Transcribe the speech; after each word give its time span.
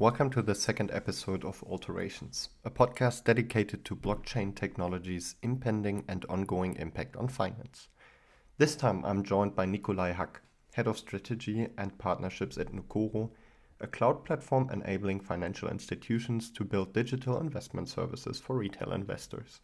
Welcome 0.00 0.30
to 0.30 0.40
the 0.40 0.54
second 0.54 0.90
episode 0.94 1.44
of 1.44 1.62
Alterations, 1.64 2.48
a 2.64 2.70
podcast 2.70 3.24
dedicated 3.24 3.84
to 3.84 3.94
blockchain 3.94 4.56
technology's 4.56 5.34
impending 5.42 6.04
and 6.08 6.24
ongoing 6.24 6.76
impact 6.76 7.16
on 7.16 7.28
finance. 7.28 7.88
This 8.56 8.76
time 8.76 9.04
I'm 9.04 9.22
joined 9.22 9.54
by 9.54 9.66
Nikolai 9.66 10.12
Hack, 10.12 10.40
Head 10.72 10.86
of 10.86 10.96
Strategy 10.96 11.68
and 11.76 11.98
Partnerships 11.98 12.56
at 12.56 12.72
Nucoro, 12.72 13.30
a 13.78 13.86
cloud 13.86 14.24
platform 14.24 14.70
enabling 14.72 15.20
financial 15.20 15.68
institutions 15.68 16.50
to 16.52 16.64
build 16.64 16.94
digital 16.94 17.38
investment 17.38 17.90
services 17.90 18.40
for 18.40 18.56
retail 18.56 18.92
investors. 18.92 19.60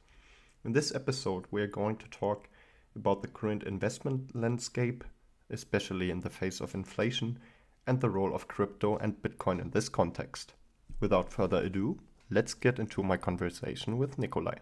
In 0.67 0.75
this 0.75 0.95
episode, 0.95 1.47
we 1.51 1.63
are 1.63 1.67
going 1.67 1.97
to 1.97 2.11
talk 2.11 2.51
about 2.95 3.23
the 3.23 3.29
current 3.29 3.63
investment 3.63 4.37
landscape, 4.37 5.03
especially 5.49 6.11
in 6.11 6.21
the 6.21 6.29
face 6.29 6.61
of 6.61 6.75
inflation, 6.75 7.39
and 7.87 8.01
the 8.01 8.11
role 8.11 8.35
of 8.35 8.49
crypto 8.49 8.97
and 8.97 9.23
Bitcoin 9.23 9.61
in 9.61 9.71
this 9.71 9.89
context. 9.89 10.55
Without 11.01 11.33
further 11.33 11.59
ado, 11.59 11.99
let's 12.31 12.55
get 12.55 12.79
into 12.79 13.03
my 13.03 13.17
conversation 13.17 13.99
with 13.99 14.19
Nikolai. 14.19 14.57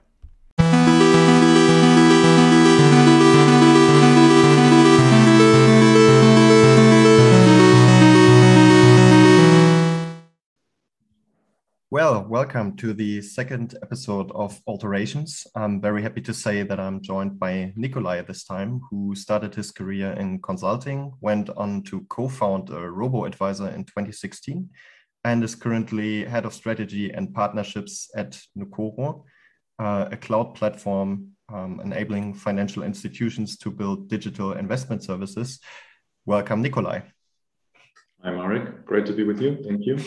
Well, 11.95 12.27
welcome 12.29 12.77
to 12.79 12.93
the 12.93 13.23
second 13.23 13.77
episode 13.81 14.33
of 14.33 14.61
Alterations. 14.67 15.47
I'm 15.55 15.81
very 15.81 16.03
happy 16.03 16.21
to 16.23 16.35
say 16.35 16.65
that 16.65 16.81
I'm 16.81 17.01
joined 17.01 17.39
by 17.39 17.73
Nikolai 17.77 18.21
this 18.23 18.43
time, 18.43 18.81
who 18.91 19.15
started 19.15 19.55
his 19.55 19.71
career 19.71 20.11
in 20.15 20.43
consulting, 20.43 21.13
went 21.21 21.51
on 21.51 21.85
to 21.85 22.05
co 22.09 22.27
found 22.29 22.71
a 22.71 22.91
robo 22.91 23.27
advisor 23.27 23.69
in 23.69 23.85
2016, 23.85 24.69
and 25.23 25.45
is 25.45 25.55
currently 25.55 26.25
head 26.25 26.45
of 26.45 26.53
strategy 26.53 27.13
and 27.13 27.33
partnerships 27.33 28.11
at 28.17 28.41
Nucoro, 28.59 29.23
uh, 29.79 30.09
a 30.11 30.17
cloud 30.17 30.57
platform 30.57 31.29
um, 31.49 31.81
enabling 31.85 32.35
financial 32.35 32.83
institutions 32.83 33.57
to 33.59 33.71
build 33.71 34.09
digital 34.09 34.55
investment 34.55 35.05
services. 35.05 35.61
Welcome, 36.27 36.61
Nikolai. 36.61 37.03
Hi, 38.25 38.33
Marek. 38.33 38.85
Great 38.85 39.07
to 39.07 39.13
be 39.13 39.23
with 39.23 39.41
you. 39.41 39.63
Thank 39.63 39.87
you. 39.87 39.99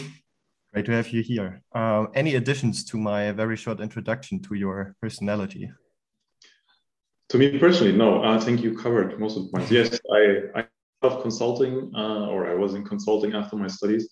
Great 0.78 0.86
to 0.86 0.92
have 0.92 1.10
you 1.10 1.24
here. 1.24 1.64
Uh, 1.74 2.06
any 2.14 2.36
additions 2.36 2.84
to 2.84 2.98
my 2.98 3.32
very 3.32 3.58
short 3.58 3.80
introduction 3.80 4.40
to 4.44 4.54
your 4.54 4.96
personality? 5.02 5.72
To 7.30 7.40
me 7.40 7.58
personally, 7.58 7.94
no. 7.94 8.24
I 8.24 8.38
think 8.38 8.62
you 8.62 8.78
covered 8.78 9.20
most 9.20 9.38
of 9.38 9.46
the 9.46 9.50
points. 9.50 9.72
Yes, 9.72 10.00
I, 10.14 10.60
I 10.60 10.68
love 11.02 11.24
consulting, 11.24 11.92
uh, 11.96 12.28
or 12.28 12.48
I 12.48 12.54
was 12.54 12.76
in 12.76 12.86
consulting 12.86 13.34
after 13.34 13.56
my 13.56 13.66
studies. 13.66 14.08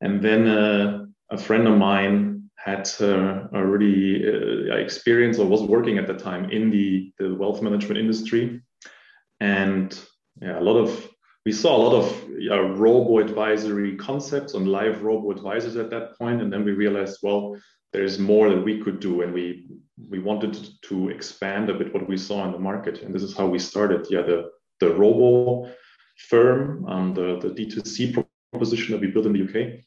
And 0.00 0.20
then 0.20 0.48
uh, 0.48 1.04
a 1.30 1.38
friend 1.38 1.68
of 1.68 1.78
mine 1.78 2.50
had 2.56 2.90
uh, 3.00 3.46
already 3.54 4.26
uh, 4.26 4.74
experience 4.74 5.38
or 5.38 5.46
was 5.46 5.62
working 5.62 5.98
at 5.98 6.08
the 6.08 6.14
time 6.14 6.50
in 6.50 6.70
the, 6.70 7.12
the 7.20 7.36
wealth 7.36 7.62
management 7.62 7.98
industry. 7.98 8.60
And 9.38 9.96
yeah, 10.42 10.58
a 10.58 10.64
lot 10.68 10.76
of 10.76 11.08
we 11.44 11.52
saw 11.52 11.76
a 11.76 11.84
lot 11.86 11.94
of 11.94 12.78
robo 12.80 13.18
advisory 13.18 13.96
concepts 13.96 14.54
on 14.54 14.66
live 14.66 15.02
robo 15.02 15.30
advisors 15.30 15.76
at 15.76 15.90
that 15.90 16.18
point 16.18 16.40
and 16.40 16.52
then 16.52 16.64
we 16.64 16.72
realized 16.72 17.18
well 17.22 17.56
there's 17.92 18.18
more 18.18 18.48
that 18.50 18.64
we 18.64 18.80
could 18.80 18.98
do 19.00 19.22
and 19.22 19.32
we 19.32 19.68
we 20.10 20.18
wanted 20.18 20.68
to 20.82 21.08
expand 21.10 21.70
a 21.70 21.74
bit 21.74 21.92
what 21.94 22.08
we 22.08 22.16
saw 22.16 22.44
in 22.44 22.52
the 22.52 22.58
market 22.58 23.02
and 23.02 23.14
this 23.14 23.22
is 23.22 23.36
how 23.36 23.46
we 23.46 23.58
started. 23.58 24.06
Yeah 24.10 24.22
the 24.22 24.50
the 24.80 24.92
robo 24.94 25.70
firm 26.28 26.84
um, 26.86 27.14
the 27.14 27.38
the 27.40 27.48
d2c 27.48 28.24
proposition 28.52 28.92
that 28.92 29.00
we 29.00 29.08
built 29.08 29.26
in 29.26 29.32
the 29.32 29.44
uk 29.44 29.80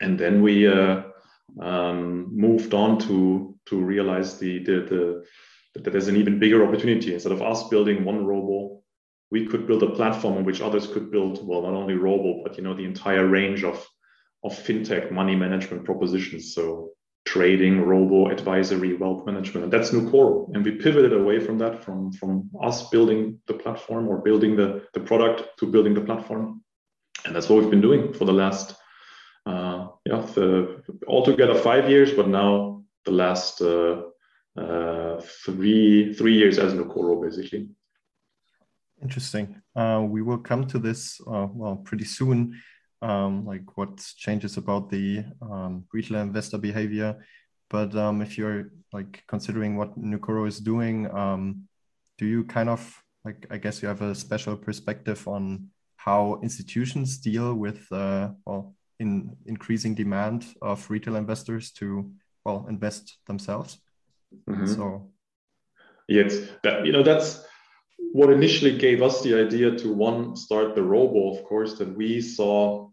and 0.00 0.18
then 0.18 0.42
we 0.42 0.66
uh, 0.66 1.02
um, 1.60 2.28
moved 2.34 2.74
on 2.74 2.98
to 2.98 3.54
to 3.66 3.80
realize 3.80 4.38
the, 4.38 4.58
the 4.64 4.80
the 4.90 5.24
that 5.74 5.90
there's 5.90 6.08
an 6.08 6.16
even 6.16 6.38
bigger 6.38 6.66
opportunity. 6.66 7.14
Instead 7.14 7.32
of 7.32 7.42
us 7.42 7.68
building 7.68 8.04
one 8.04 8.26
robo 8.26 8.79
we 9.30 9.46
could 9.46 9.66
build 9.66 9.82
a 9.82 9.90
platform 9.90 10.36
on 10.36 10.44
which 10.44 10.60
others 10.60 10.86
could 10.86 11.10
build, 11.10 11.46
well, 11.46 11.62
not 11.62 11.74
only 11.74 11.94
Robo, 11.94 12.42
but 12.42 12.56
you 12.56 12.64
know, 12.64 12.74
the 12.74 12.84
entire 12.84 13.26
range 13.26 13.64
of, 13.64 13.86
of 14.42 14.52
fintech 14.52 15.12
money 15.12 15.36
management 15.36 15.84
propositions. 15.84 16.54
So 16.54 16.90
trading, 17.24 17.82
robo, 17.82 18.28
advisory, 18.28 18.96
wealth 18.96 19.26
management. 19.26 19.64
And 19.64 19.72
that's 19.72 19.90
Nucoro. 19.90 20.52
And 20.54 20.64
we 20.64 20.72
pivoted 20.72 21.12
away 21.12 21.38
from 21.38 21.58
that, 21.58 21.84
from, 21.84 22.12
from 22.12 22.50
us 22.62 22.88
building 22.88 23.38
the 23.46 23.54
platform 23.54 24.08
or 24.08 24.18
building 24.18 24.56
the, 24.56 24.82
the 24.94 25.00
product 25.00 25.58
to 25.58 25.66
building 25.66 25.94
the 25.94 26.00
platform. 26.00 26.62
And 27.24 27.36
that's 27.36 27.48
what 27.48 27.60
we've 27.60 27.70
been 27.70 27.82
doing 27.82 28.12
for 28.14 28.24
the 28.24 28.32
last, 28.32 28.74
uh, 29.46 29.88
yeah, 30.06 30.22
the, 30.34 30.82
altogether 31.06 31.54
five 31.54 31.90
years, 31.90 32.12
but 32.12 32.26
now 32.26 32.82
the 33.04 33.12
last 33.12 33.60
uh, 33.60 34.02
uh, 34.58 35.20
three, 35.44 36.14
three 36.14 36.36
years 36.36 36.58
as 36.58 36.72
Nucoro, 36.72 37.22
basically. 37.22 37.68
Interesting. 39.02 39.60
Uh, 39.74 40.04
we 40.06 40.22
will 40.22 40.38
come 40.38 40.66
to 40.66 40.78
this 40.78 41.20
uh, 41.26 41.46
well 41.52 41.76
pretty 41.76 42.04
soon. 42.04 42.60
Um, 43.02 43.46
like 43.46 43.78
what 43.78 43.96
changes 44.18 44.58
about 44.58 44.90
the 44.90 45.24
um, 45.40 45.84
retail 45.92 46.18
investor 46.18 46.58
behavior. 46.58 47.24
But 47.70 47.94
um, 47.96 48.20
if 48.20 48.36
you're 48.36 48.72
like 48.92 49.22
considering 49.26 49.76
what 49.76 49.98
Nucoro 49.98 50.46
is 50.46 50.60
doing, 50.60 51.10
um, 51.10 51.66
do 52.18 52.26
you 52.26 52.44
kind 52.44 52.68
of 52.68 53.02
like 53.24 53.46
I 53.50 53.56
guess 53.56 53.80
you 53.80 53.88
have 53.88 54.02
a 54.02 54.14
special 54.14 54.56
perspective 54.56 55.26
on 55.26 55.70
how 55.96 56.40
institutions 56.42 57.18
deal 57.18 57.54
with 57.54 57.90
uh, 57.92 58.30
well 58.44 58.74
in 58.98 59.36
increasing 59.46 59.94
demand 59.94 60.46
of 60.60 60.88
retail 60.90 61.16
investors 61.16 61.70
to 61.72 62.10
well 62.44 62.66
invest 62.68 63.18
themselves. 63.26 63.78
Mm 64.46 64.54
-hmm. 64.54 64.66
So 64.76 65.12
yes, 66.08 66.32
that 66.62 66.84
you 66.84 66.92
know 66.92 67.02
that's 67.02 67.49
what 68.12 68.30
initially 68.30 68.76
gave 68.76 69.02
us 69.02 69.22
the 69.22 69.34
idea 69.38 69.70
to 69.76 69.92
one 69.92 70.36
start 70.36 70.74
the 70.74 70.82
robo 70.82 71.34
of 71.34 71.44
course 71.44 71.74
that 71.78 71.96
we 71.96 72.20
saw 72.20 72.88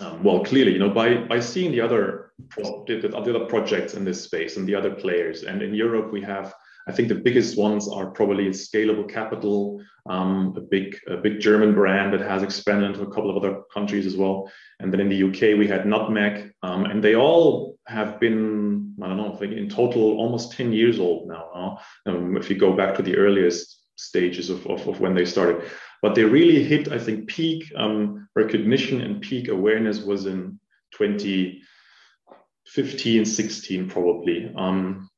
um, 0.00 0.22
well 0.22 0.44
clearly 0.44 0.72
you 0.72 0.78
know 0.78 0.90
by 0.90 1.14
by 1.14 1.40
seeing 1.40 1.70
the 1.70 1.80
other 1.80 2.32
the 2.56 3.12
other 3.16 3.44
projects 3.46 3.94
in 3.94 4.04
this 4.04 4.22
space 4.22 4.56
and 4.56 4.66
the 4.68 4.74
other 4.74 4.90
players 4.90 5.44
and 5.44 5.62
in 5.62 5.72
europe 5.72 6.12
we 6.12 6.20
have 6.20 6.52
i 6.88 6.92
think 6.92 7.08
the 7.08 7.14
biggest 7.14 7.56
ones 7.56 7.88
are 7.88 8.10
probably 8.10 8.48
scalable 8.48 9.08
capital 9.08 9.80
um, 10.10 10.54
a 10.56 10.60
big 10.60 10.98
a 11.08 11.16
big 11.16 11.40
german 11.40 11.72
brand 11.72 12.12
that 12.12 12.20
has 12.20 12.42
expanded 12.42 12.90
into 12.90 13.02
a 13.02 13.10
couple 13.14 13.30
of 13.30 13.36
other 13.36 13.62
countries 13.72 14.06
as 14.06 14.16
well 14.16 14.50
and 14.80 14.92
then 14.92 15.00
in 15.00 15.08
the 15.08 15.22
uk 15.22 15.40
we 15.58 15.68
had 15.68 15.86
nutmeg 15.86 16.52
um, 16.62 16.84
and 16.84 17.02
they 17.02 17.14
all 17.14 17.78
have 17.86 18.18
been 18.18 18.94
i 19.02 19.06
don't 19.06 19.16
know 19.16 19.32
I 19.32 19.36
think 19.36 19.52
in 19.52 19.68
total 19.68 20.18
almost 20.18 20.52
10 20.52 20.72
years 20.72 20.98
old 20.98 21.28
now 21.28 21.48
huh? 21.54 21.76
um, 22.10 22.36
if 22.36 22.50
you 22.50 22.56
go 22.56 22.72
back 22.76 22.96
to 22.96 23.02
the 23.02 23.16
earliest 23.16 23.85
stages 23.96 24.50
of, 24.50 24.66
of, 24.66 24.86
of, 24.86 25.00
when 25.00 25.14
they 25.14 25.24
started. 25.24 25.68
But 26.02 26.14
they 26.14 26.24
really 26.24 26.62
hit, 26.62 26.92
I 26.92 26.98
think, 26.98 27.28
peak 27.28 27.72
um, 27.76 28.28
recognition 28.36 29.00
and 29.00 29.20
peak 29.20 29.48
awareness 29.48 30.00
was 30.00 30.26
in 30.26 30.60
2015, 30.92 33.24
16, 33.24 33.88
probably. 33.88 34.52
Um, 34.56 35.08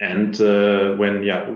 and 0.00 0.40
uh, 0.40 0.94
when, 0.96 1.22
yeah, 1.22 1.54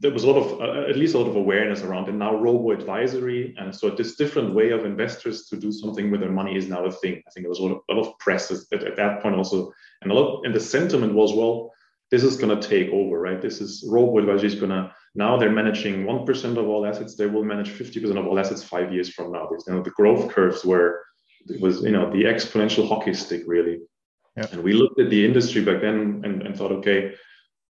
there 0.00 0.10
was 0.10 0.24
a 0.24 0.30
lot 0.30 0.42
of, 0.42 0.60
uh, 0.60 0.88
at 0.88 0.96
least 0.96 1.14
a 1.14 1.18
lot 1.18 1.28
of 1.28 1.36
awareness 1.36 1.82
around 1.82 2.08
it. 2.08 2.12
Now, 2.12 2.36
robo 2.36 2.72
advisory. 2.72 3.54
And 3.58 3.74
so 3.74 3.90
this 3.90 4.16
different 4.16 4.54
way 4.54 4.70
of 4.70 4.84
investors 4.84 5.46
to 5.46 5.56
do 5.56 5.72
something 5.72 6.10
with 6.10 6.20
their 6.20 6.30
money 6.30 6.56
is 6.56 6.68
now 6.68 6.84
a 6.84 6.92
thing. 6.92 7.22
I 7.26 7.30
think 7.30 7.44
there 7.44 7.50
was 7.50 7.60
a 7.60 7.62
lot 7.62 7.72
of, 7.72 7.80
a 7.90 7.94
lot 7.94 8.08
of 8.08 8.18
press 8.18 8.50
at, 8.50 8.82
at 8.82 8.96
that 8.96 9.22
point 9.22 9.36
also. 9.36 9.72
And 10.02 10.12
a 10.12 10.14
lot, 10.14 10.44
and 10.44 10.54
the 10.54 10.60
sentiment 10.60 11.14
was, 11.14 11.32
well, 11.32 11.72
this 12.10 12.22
is 12.22 12.36
going 12.36 12.58
to 12.58 12.68
take 12.68 12.88
over, 12.90 13.20
right? 13.20 13.40
This 13.40 13.60
is 13.60 13.84
robo 13.88 14.18
advisory 14.18 14.48
is 14.48 14.54
going 14.54 14.70
to 14.70 14.92
now 15.14 15.36
they're 15.38 15.50
managing 15.50 16.04
1% 16.04 16.56
of 16.58 16.68
all 16.68 16.86
assets. 16.86 17.16
They 17.16 17.26
will 17.26 17.42
manage 17.42 17.70
50% 17.70 18.18
of 18.18 18.26
all 18.26 18.38
assets 18.38 18.62
five 18.62 18.92
years 18.92 19.08
from 19.08 19.32
now. 19.32 19.46
There's 19.48 19.64
you 19.66 19.74
know, 19.74 19.82
the 19.82 19.90
growth 19.90 20.30
curves 20.30 20.64
where 20.64 21.00
it 21.48 21.60
was, 21.60 21.82
you 21.82 21.92
know, 21.92 22.10
the 22.10 22.24
exponential 22.24 22.86
hockey 22.86 23.14
stick 23.14 23.42
really. 23.46 23.80
Yeah. 24.36 24.46
And 24.52 24.62
we 24.62 24.74
looked 24.74 25.00
at 25.00 25.08
the 25.08 25.24
industry 25.24 25.64
back 25.64 25.80
then 25.80 26.20
and, 26.24 26.42
and 26.42 26.56
thought, 26.56 26.72
okay, 26.72 27.14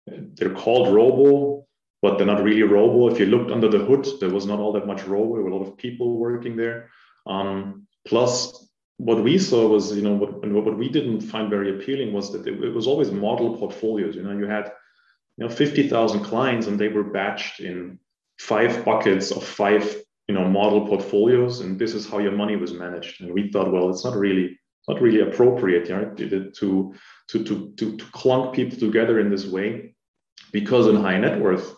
they're 0.06 0.54
called 0.54 0.94
robo, 0.94 1.66
but 2.00 2.16
they're 2.16 2.26
not 2.26 2.42
really 2.42 2.62
robo. 2.62 3.12
If 3.12 3.20
you 3.20 3.26
looked 3.26 3.50
under 3.50 3.68
the 3.68 3.84
hood, 3.84 4.08
there 4.20 4.30
was 4.30 4.46
not 4.46 4.58
all 4.58 4.72
that 4.72 4.86
much 4.86 5.04
robo. 5.04 5.34
There 5.34 5.44
were 5.44 5.50
a 5.50 5.56
lot 5.56 5.66
of 5.66 5.76
people 5.76 6.16
working 6.16 6.56
there. 6.56 6.90
Um, 7.26 7.86
plus, 8.06 8.68
what 8.98 9.22
we 9.22 9.38
saw 9.38 9.66
was, 9.66 9.94
you 9.94 10.02
know, 10.02 10.14
what, 10.14 10.46
what 10.46 10.78
we 10.78 10.88
didn't 10.88 11.20
find 11.20 11.50
very 11.50 11.70
appealing 11.76 12.12
was 12.12 12.32
that 12.32 12.46
it, 12.46 12.62
it 12.62 12.74
was 12.74 12.86
always 12.86 13.10
model 13.10 13.56
portfolios. 13.56 14.14
You 14.14 14.22
know, 14.22 14.36
you 14.36 14.46
had 14.46 14.72
you 15.36 15.44
know 15.44 15.50
50,000 15.50 16.22
clients 16.22 16.66
and 16.66 16.78
they 16.78 16.88
were 16.88 17.04
batched 17.04 17.60
in 17.60 17.98
five 18.38 18.84
buckets 18.84 19.30
of 19.30 19.44
five 19.44 19.96
you 20.28 20.34
know 20.34 20.44
model 20.48 20.86
portfolios 20.86 21.60
and 21.60 21.78
this 21.78 21.94
is 21.94 22.08
how 22.08 22.18
your 22.18 22.32
money 22.32 22.56
was 22.56 22.72
managed 22.72 23.20
and 23.20 23.32
we 23.32 23.50
thought 23.50 23.72
well 23.72 23.90
it's 23.90 24.04
not 24.04 24.16
really 24.16 24.58
not 24.88 25.00
really 25.00 25.20
appropriate 25.20 25.88
right 25.90 26.16
to 26.16 26.50
to 26.50 26.94
to 27.28 27.44
to, 27.44 27.96
to 27.96 27.96
clunk 28.12 28.54
people 28.54 28.78
together 28.78 29.20
in 29.20 29.30
this 29.30 29.46
way 29.46 29.94
because 30.52 30.86
in 30.86 30.96
high 30.96 31.18
net 31.18 31.40
worth 31.40 31.74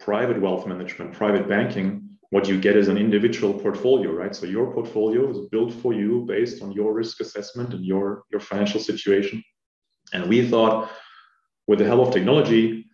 private 0.00 0.40
wealth 0.40 0.66
management 0.66 1.12
private 1.12 1.48
banking 1.48 2.03
what 2.34 2.48
you 2.48 2.60
get 2.60 2.76
is 2.76 2.88
an 2.88 2.98
individual 2.98 3.54
portfolio, 3.54 4.10
right? 4.10 4.34
So 4.34 4.44
your 4.44 4.72
portfolio 4.72 5.30
is 5.30 5.38
built 5.52 5.72
for 5.72 5.92
you 5.94 6.24
based 6.26 6.62
on 6.64 6.72
your 6.72 6.92
risk 6.92 7.20
assessment 7.20 7.72
and 7.72 7.84
your, 7.84 8.24
your 8.32 8.40
financial 8.40 8.80
situation. 8.80 9.40
And 10.12 10.28
we 10.28 10.48
thought 10.48 10.90
with 11.68 11.78
the 11.78 11.84
help 11.84 12.08
of 12.08 12.12
technology, 12.12 12.86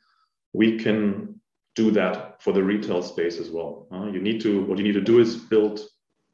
we 0.53 0.79
can 0.79 1.41
do 1.75 1.91
that 1.93 2.43
for 2.43 2.53
the 2.53 2.63
retail 2.63 3.03
space 3.03 3.39
as 3.39 3.49
well. 3.49 3.89
Uh, 3.91 4.09
you 4.13 4.21
need 4.21 4.43
to, 4.43 4.63
what 4.67 4.77
you 4.77 4.85
need 4.85 5.01
to 5.01 5.09
do 5.13 5.21
is 5.21 5.37
build 5.37 5.81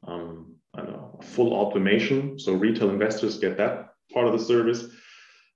um, 0.05 0.55
know, 0.75 1.17
full 1.23 1.53
automation. 1.53 2.37
So 2.37 2.55
retail 2.55 2.89
investors 2.89 3.37
get 3.37 3.55
that 3.55 3.93
part 4.11 4.27
of 4.27 4.33
the 4.33 4.43
service. 4.45 4.83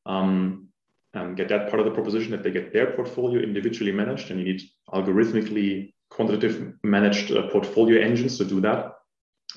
Um, 0.05 0.69
and 1.13 1.35
get 1.35 1.49
that 1.49 1.69
part 1.69 1.81
of 1.81 1.85
the 1.85 1.91
proposition 1.91 2.31
that 2.31 2.43
they 2.43 2.51
get 2.51 2.71
their 2.71 2.95
portfolio 2.95 3.41
individually 3.41 3.91
managed 3.91 4.31
and 4.31 4.39
you 4.39 4.45
need 4.45 4.61
algorithmically 4.93 5.91
quantitative 6.11 6.73
managed 6.83 7.31
uh, 7.31 7.47
portfolio 7.47 7.99
engines 8.01 8.37
to 8.37 8.45
do 8.45 8.61
that. 8.61 8.93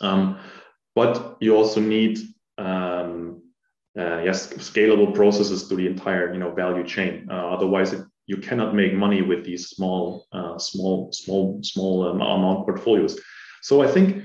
Um, 0.01 0.39
but 0.95 1.37
you 1.41 1.55
also 1.57 1.81
need 1.81 2.19
um, 2.57 3.43
uh, 3.99 4.23
yes 4.23 4.53
scalable 4.55 5.13
processes 5.15 5.69
to 5.69 5.77
the 5.77 5.87
entire 5.87 6.33
you 6.33 6.39
know 6.39 6.53
value 6.53 6.85
chain. 6.85 7.29
Uh, 7.31 7.49
otherwise, 7.57 7.93
it, 7.93 8.05
you 8.27 8.39
cannot 8.39 8.75
make 8.75 8.95
money 8.95 9.23
with 9.23 9.45
these 9.45 9.69
small 9.69 10.27
uh, 10.33 10.59
small 10.59 11.13
small 11.13 11.61
small 11.63 12.09
um, 12.09 12.21
amount 12.21 12.65
portfolios. 12.65 13.21
So 13.63 13.83
I 13.83 13.89
think, 13.89 14.23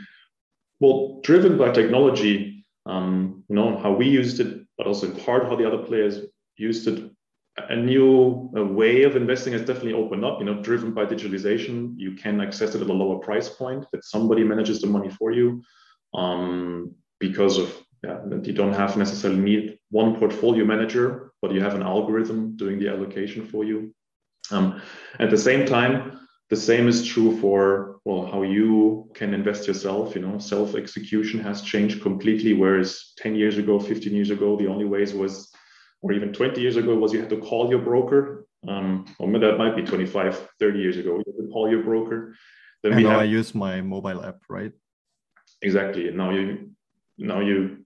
well, 0.79 1.19
driven 1.23 1.57
by 1.57 1.71
technology, 1.71 2.65
um, 2.85 3.43
you 3.49 3.55
know 3.55 3.77
how 3.77 3.91
we 3.91 4.07
used 4.07 4.39
it, 4.39 4.65
but 4.77 4.87
also 4.87 5.07
in 5.07 5.15
part 5.15 5.43
how 5.43 5.55
the 5.55 5.67
other 5.67 5.83
players 5.83 6.19
used 6.57 6.87
it 6.87 7.11
a 7.69 7.75
new 7.75 8.51
a 8.55 8.63
way 8.63 9.03
of 9.03 9.15
investing 9.15 9.53
has 9.53 9.61
definitely 9.61 9.93
opened 9.93 10.23
up 10.25 10.39
you 10.39 10.45
know 10.45 10.61
driven 10.61 10.93
by 10.93 11.05
digitalization. 11.05 11.93
You 11.97 12.13
can 12.13 12.41
access 12.41 12.75
it 12.75 12.81
at 12.81 12.89
a 12.89 12.93
lower 12.93 13.19
price 13.19 13.49
point 13.49 13.85
that 13.91 14.05
somebody 14.05 14.43
manages 14.43 14.81
the 14.81 14.87
money 14.87 15.09
for 15.09 15.31
you 15.31 15.63
um, 16.13 16.95
because 17.19 17.57
of 17.57 17.75
yeah, 18.03 18.19
that 18.27 18.45
you 18.45 18.53
don't 18.53 18.73
have 18.73 18.95
necessarily 18.95 19.41
need 19.41 19.79
one 19.91 20.15
portfolio 20.15 20.63
manager 20.63 21.33
but 21.41 21.51
you 21.53 21.61
have 21.61 21.75
an 21.75 21.83
algorithm 21.83 22.55
doing 22.55 22.79
the 22.79 22.89
allocation 22.89 23.45
for 23.45 23.63
you. 23.63 23.93
Um, 24.51 24.81
at 25.19 25.29
the 25.29 25.37
same 25.37 25.65
time 25.65 26.19
the 26.49 26.55
same 26.55 26.87
is 26.87 27.05
true 27.05 27.37
for 27.39 27.99
well 28.05 28.25
how 28.25 28.41
you 28.41 29.09
can 29.13 29.33
invest 29.33 29.67
yourself 29.67 30.15
you 30.15 30.21
know. 30.21 30.39
Self 30.39 30.75
execution 30.75 31.39
has 31.41 31.61
changed 31.61 32.01
completely 32.01 32.53
whereas 32.53 33.13
10 33.17 33.35
years 33.35 33.57
ago 33.57 33.79
15 33.79 34.13
years 34.13 34.29
ago 34.29 34.55
the 34.57 34.67
only 34.67 34.85
ways 34.85 35.13
was 35.13 35.48
or 36.01 36.13
even 36.13 36.33
20 36.33 36.61
years 36.61 36.77
ago 36.77 36.95
was 36.95 37.13
you 37.13 37.19
had 37.19 37.29
to 37.29 37.37
call 37.37 37.69
your 37.69 37.79
broker. 37.79 38.45
Um, 38.67 39.05
or 39.19 39.31
that 39.39 39.57
might 39.57 39.75
be 39.75 39.83
25, 39.83 40.49
30 40.59 40.79
years 40.79 40.97
ago. 40.97 41.17
You 41.17 41.23
had 41.25 41.45
to 41.45 41.51
call 41.51 41.69
your 41.69 41.83
broker. 41.83 42.35
Then 42.83 42.95
we 42.95 43.03
now 43.03 43.11
have, 43.11 43.19
I 43.21 43.23
use 43.23 43.55
my 43.55 43.81
mobile 43.81 44.23
app, 44.23 44.41
right? 44.49 44.71
Exactly. 45.61 46.09
Now 46.11 46.31
you, 46.31 46.71
now 47.17 47.39
you, 47.39 47.85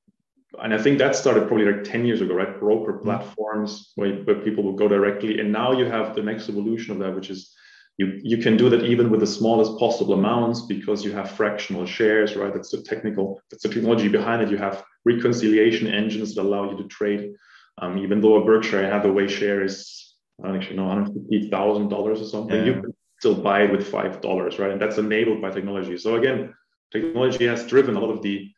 and 0.62 0.74
I 0.74 0.78
think 0.78 1.00
that 1.00 1.16
started 1.16 1.48
probably 1.48 1.66
like 1.66 1.84
10 1.84 2.06
years 2.06 2.22
ago, 2.22 2.34
right? 2.34 2.60
Broker 2.60 2.94
mm-hmm. 2.94 3.04
platforms 3.04 3.92
where, 3.96 4.14
where 4.24 4.36
people 4.36 4.64
will 4.64 4.74
go 4.74 4.88
directly. 4.88 5.40
And 5.40 5.52
now 5.52 5.72
you 5.72 5.86
have 5.86 6.16
the 6.16 6.22
next 6.22 6.50
evolution 6.50 6.92
of 6.94 7.00
that, 7.00 7.16
which 7.16 7.30
is 7.30 7.54
you, 7.98 8.20
you 8.24 8.38
can 8.38 8.58
do 8.58 8.70
that 8.70 8.84
even 8.84 9.12
with 9.12 9.20
the 9.20 9.28
smallest 9.28 9.78
possible 9.78 10.16
amounts 10.16 10.62
because 10.62 11.06
you 11.06 11.12
have 11.12 11.30
fractional 11.30 11.86
shares, 11.86 12.36
right? 12.36 12.54
That's 12.54 12.72
the 12.72 12.82
technical, 12.82 13.40
that's 13.52 13.64
the 13.64 13.70
technology 13.70 14.08
behind 14.08 14.42
it. 14.42 14.50
You 14.50 14.58
have 14.58 14.84
reconciliation 15.06 15.88
engines 15.88 16.34
that 16.34 16.42
allow 16.42 16.72
you 16.72 16.78
to 16.78 16.88
trade 16.88 17.34
um, 17.80 17.98
even 17.98 18.22
though 18.22 18.36
a 18.36 18.46
Berkshire 18.46 18.90
Hathaway 18.90 19.28
share 19.28 19.64
is, 19.64 20.16
I 20.44 20.48
don't 20.48 20.58
actually 20.58 20.78
know, 20.78 20.84
$150,000 20.84 21.92
or 21.94 22.16
something, 22.24 22.58
yeah. 22.58 22.66
you 22.66 22.74
can 22.82 22.94
still 23.20 23.36
buy 23.36 23.64
it 23.64 23.72
with 23.72 23.92
$5, 23.92 24.60
right? 24.60 24.72
And 24.72 24.82
that's 24.82 24.98
enabled 24.98 25.42
by 25.42 25.52
technology. 25.52 25.98
So 25.98 26.16
again, 26.16 26.54
technology 26.92 27.48
has 27.48 27.66
driven 27.66 27.96
a 27.96 28.00
lot 28.00 28.12
of 28.12 28.22
the, 28.22 28.50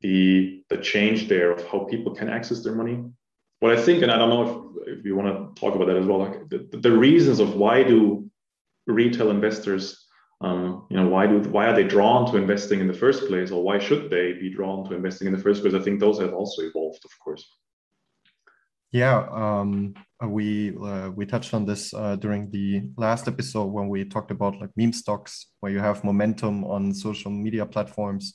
the, 0.00 0.62
the 0.68 0.78
change 0.78 1.28
there 1.28 1.52
of 1.52 1.66
how 1.68 1.80
people 1.80 2.14
can 2.14 2.28
access 2.28 2.62
their 2.62 2.74
money. 2.74 3.04
What 3.60 3.76
I 3.76 3.80
think, 3.80 4.02
and 4.02 4.10
I 4.10 4.18
don't 4.18 4.30
know 4.30 4.72
if, 4.86 4.98
if 4.98 5.04
you 5.04 5.16
want 5.16 5.54
to 5.54 5.60
talk 5.60 5.74
about 5.74 5.86
that 5.86 5.96
as 5.96 6.06
well, 6.06 6.18
like 6.18 6.48
the, 6.48 6.68
the 6.78 6.92
reasons 6.92 7.40
of 7.40 7.54
why 7.54 7.82
do 7.82 8.30
retail 8.86 9.30
investors 9.30 10.06
um, 10.40 10.86
you 10.90 10.96
know 10.96 11.08
why 11.08 11.26
do 11.26 11.38
why 11.48 11.66
are 11.66 11.74
they 11.74 11.84
drawn 11.84 12.30
to 12.30 12.36
investing 12.36 12.80
in 12.80 12.86
the 12.86 12.92
first 12.92 13.26
place 13.26 13.50
or 13.50 13.62
why 13.62 13.78
should 13.78 14.10
they 14.10 14.34
be 14.34 14.50
drawn 14.50 14.86
to 14.88 14.94
investing 14.94 15.26
in 15.26 15.32
the 15.34 15.42
first 15.42 15.62
place 15.62 15.74
i 15.74 15.80
think 15.80 15.98
those 15.98 16.20
have 16.20 16.34
also 16.34 16.62
evolved 16.62 17.02
of 17.04 17.10
course 17.18 17.44
yeah, 18.96 19.26
um, 19.30 19.94
uh, 20.22 20.28
we 20.28 20.74
uh, 20.78 21.10
we 21.10 21.26
touched 21.26 21.52
on 21.52 21.66
this 21.66 21.92
uh, 21.92 22.16
during 22.16 22.50
the 22.50 22.82
last 22.96 23.28
episode 23.28 23.66
when 23.66 23.88
we 23.88 24.04
talked 24.04 24.30
about 24.30 24.58
like 24.58 24.70
meme 24.74 24.94
stocks, 24.94 25.48
where 25.60 25.70
you 25.70 25.80
have 25.80 26.02
momentum 26.02 26.64
on 26.64 26.94
social 26.94 27.30
media 27.30 27.66
platforms, 27.66 28.32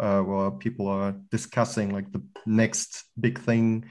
uh, 0.00 0.20
where 0.20 0.50
people 0.50 0.88
are 0.88 1.14
discussing 1.30 1.90
like 1.90 2.10
the 2.10 2.22
next 2.44 3.04
big 3.20 3.38
thing, 3.38 3.84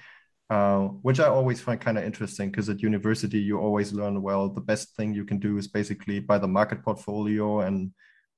uh, 0.50 0.80
which 1.08 1.22
I 1.22 1.30
always 1.30 1.62
find 1.62 1.80
kind 1.80 1.98
of 1.98 2.04
interesting 2.04 2.52
because 2.52 2.68
at 2.68 2.82
university 2.82 3.40
you 3.40 3.58
always 3.58 3.94
learn 3.94 4.22
well 4.22 4.50
the 4.50 4.68
best 4.72 4.96
thing 4.98 5.14
you 5.14 5.24
can 5.24 5.40
do 5.40 5.58
is 5.58 5.70
basically 5.70 6.20
buy 6.20 6.38
the 6.38 6.48
market 6.48 6.84
portfolio 6.84 7.62
and 7.62 7.94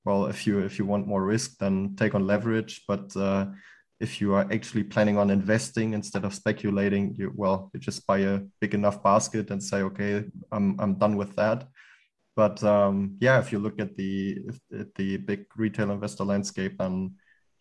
well 0.05 0.27
if 0.27 0.45
you 0.45 0.59
if 0.59 0.77
you 0.77 0.85
want 0.85 1.07
more 1.07 1.25
risk 1.25 1.57
then 1.57 1.95
take 1.95 2.13
on 2.13 2.27
leverage, 2.27 2.83
but 2.87 3.15
uh, 3.15 3.47
if 4.01 4.19
you 4.19 4.33
are 4.33 4.47
actually 4.51 4.83
planning 4.83 5.17
on 5.17 5.29
investing 5.29 5.93
instead 5.93 6.25
of 6.25 6.33
speculating, 6.33 7.15
you 7.17 7.31
well, 7.35 7.69
you 7.73 7.79
just 7.79 8.05
buy 8.07 8.19
a 8.19 8.41
big 8.59 8.73
enough 8.73 9.03
basket 9.03 9.51
and 9.51 9.63
say, 9.63 9.81
okay, 9.83 10.25
I'm 10.51 10.79
I'm 10.79 10.95
done 10.95 11.15
with 11.15 11.35
that. 11.35 11.67
But 12.35 12.63
um, 12.63 13.17
yeah, 13.21 13.39
if 13.39 13.51
you 13.51 13.59
look 13.59 13.79
at 13.79 13.95
the 13.95 14.39
at 14.77 14.93
the 14.95 15.17
big 15.17 15.45
retail 15.55 15.91
investor 15.91 16.23
landscape 16.23 16.75
and 16.79 17.11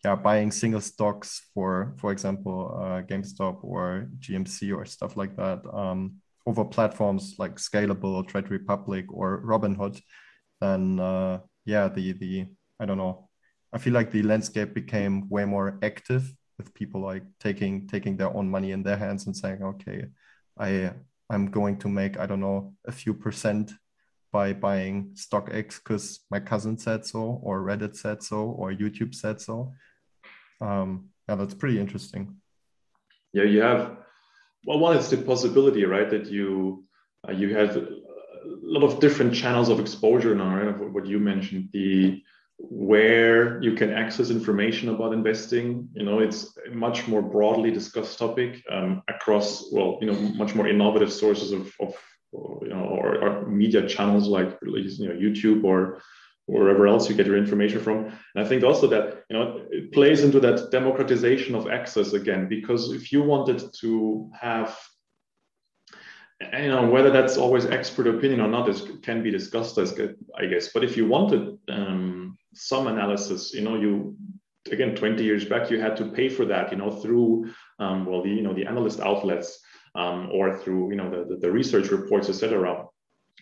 yeah, 0.05 0.17
buying 0.17 0.51
single 0.51 0.81
stocks 0.81 1.43
for 1.53 1.95
for 1.99 2.11
example 2.13 2.75
uh, 2.83 3.03
GameStop 3.03 3.63
or 3.63 4.09
GMC 4.19 4.75
or 4.75 4.87
stuff 4.87 5.17
like 5.17 5.37
that 5.37 5.61
um, 5.75 6.17
over 6.47 6.65
platforms 6.65 7.35
like 7.39 7.57
Scalable, 7.57 8.15
or 8.15 8.25
Trade 8.25 8.51
Republic, 8.51 9.07
or 9.13 9.43
Robinhood, 9.45 10.01
then 10.61 10.99
uh, 10.99 11.41
yeah, 11.65 11.89
the 11.89 12.13
the 12.13 12.47
I 12.81 12.87
don't 12.87 12.99
know 12.99 13.30
I 13.73 13.79
feel 13.79 13.93
like 13.93 14.11
the 14.11 14.23
landscape 14.23 14.75
became 14.75 15.29
way 15.29 15.45
more 15.45 15.79
active 15.83 16.33
with 16.59 16.75
people 16.75 17.01
like 17.01 17.23
taking 17.39 17.87
taking 17.87 18.17
their 18.17 18.35
own 18.37 18.51
money 18.51 18.73
in 18.73 18.83
their 18.83 18.97
hands 18.97 19.27
and 19.27 19.37
saying, 19.37 19.63
okay, 19.63 20.07
I 20.59 20.93
I'm 21.31 21.51
going 21.51 21.79
to 21.79 21.89
make 21.89 22.19
I 22.19 22.27
don't 22.27 22.41
know 22.41 22.75
a 22.87 22.93
few 22.93 23.15
percent 23.15 23.73
by 24.33 24.53
buying 24.53 25.11
stock 25.15 25.49
X 25.53 25.79
because 25.79 26.21
my 26.31 26.41
cousin 26.41 26.79
said 26.79 27.05
so, 27.05 27.41
or 27.43 27.63
Reddit 27.63 27.97
said 27.97 28.23
so, 28.23 28.43
or 28.43 28.73
YouTube 28.73 29.15
said 29.15 29.41
so. 29.41 29.73
Um, 30.61 31.11
yeah, 31.29 31.37
that's 31.37 31.55
pretty 31.55 31.81
interesting. 31.81 32.37
Yeah, 33.33 33.45
you 33.45 33.63
have. 33.63 33.97
Well, 34.67 34.79
one 34.79 34.97
is 34.97 35.09
the 35.09 35.17
possibility, 35.17 35.85
right, 35.85 36.11
that 36.11 36.27
you 36.27 36.85
uh, 37.27 37.33
you 37.33 37.55
have 37.55 37.77
a 37.77 37.89
lot 38.63 38.85
of 38.85 39.01
different 39.01 39.35
channels 39.35 39.69
of 39.69 39.81
exposure 39.81 40.35
now, 40.35 40.55
right? 40.57 40.93
What 40.93 41.07
you 41.07 41.19
mentioned, 41.19 41.71
the 41.73 42.23
where 42.63 43.63
you 43.63 43.73
can 43.75 43.91
access 43.93 44.31
information 44.31 44.91
about 44.91 45.13
investing. 45.13 45.89
You 45.95 46.05
know, 46.05 46.19
it's 46.19 46.57
a 46.71 46.75
much 46.75 47.09
more 47.09 47.23
broadly 47.23 47.71
discussed 47.71 48.19
topic 48.19 48.63
um, 48.71 49.03
across, 49.09 49.73
well, 49.73 49.99
you 50.01 50.07
know, 50.07 50.19
much 50.37 50.55
more 50.55 50.69
innovative 50.69 51.13
sources 51.13 51.53
of, 51.53 51.73
of 51.81 51.95
you 52.33 52.69
know, 52.69 52.85
or, 52.85 53.19
or, 53.23 53.47
media 53.47 53.89
channels 53.89 54.29
like 54.29 54.57
you 54.63 55.09
know 55.09 55.15
YouTube 55.15 55.65
or 55.65 56.01
wherever 56.47 56.87
else 56.87 57.09
you 57.09 57.17
get 57.17 57.27
your 57.27 57.37
information 57.37 57.81
from. 57.81 58.07
And 58.35 58.45
I 58.45 58.45
think 58.45 58.63
also 58.63 58.87
that 58.89 59.25
you 59.31 59.37
know 59.37 59.63
it 59.71 59.93
plays 59.93 60.23
into 60.23 60.39
that 60.41 60.71
democratization 60.71 61.55
of 61.55 61.69
access 61.69 62.13
again, 62.13 62.49
because 62.49 62.93
if 62.93 63.11
you 63.11 63.23
wanted 63.23 63.73
to 63.81 64.31
have 64.39 64.79
you 66.41 66.69
know 66.69 66.89
whether 66.89 67.11
that's 67.11 67.37
always 67.37 67.67
expert 67.67 68.07
opinion 68.07 68.41
or 68.41 68.49
not 68.49 68.69
is 68.69 68.83
can 69.03 69.23
be 69.23 69.31
discussed 69.31 69.77
as 69.77 69.99
i 70.39 70.47
guess 70.47 70.69
but 70.73 70.83
if 70.83 70.97
you 70.97 71.07
wanted 71.07 71.59
um, 71.69 72.20
some 72.55 72.87
analysis 72.87 73.55
you 73.55 73.63
know 73.63 73.77
you 73.77 74.17
again 74.71 74.95
20 74.95 75.23
years 75.23 75.45
back 75.45 75.71
you 75.71 75.81
had 75.81 75.97
to 75.97 76.07
pay 76.07 76.29
for 76.29 76.45
that 76.45 76.71
you 76.71 76.79
know 76.79 76.91
through 76.91 77.51
um, 77.79 78.05
well 78.05 78.23
the 78.23 78.29
you 78.29 78.43
know 78.43 78.55
the 78.55 78.67
analyst 78.67 79.01
outlets 79.01 79.61
um, 79.95 80.29
or 80.33 80.57
through 80.59 80.91
you 80.91 80.97
know 80.97 81.11
the, 81.11 81.37
the, 81.37 81.51
research 81.51 81.91
reports 81.91 82.29
etc 82.29 82.85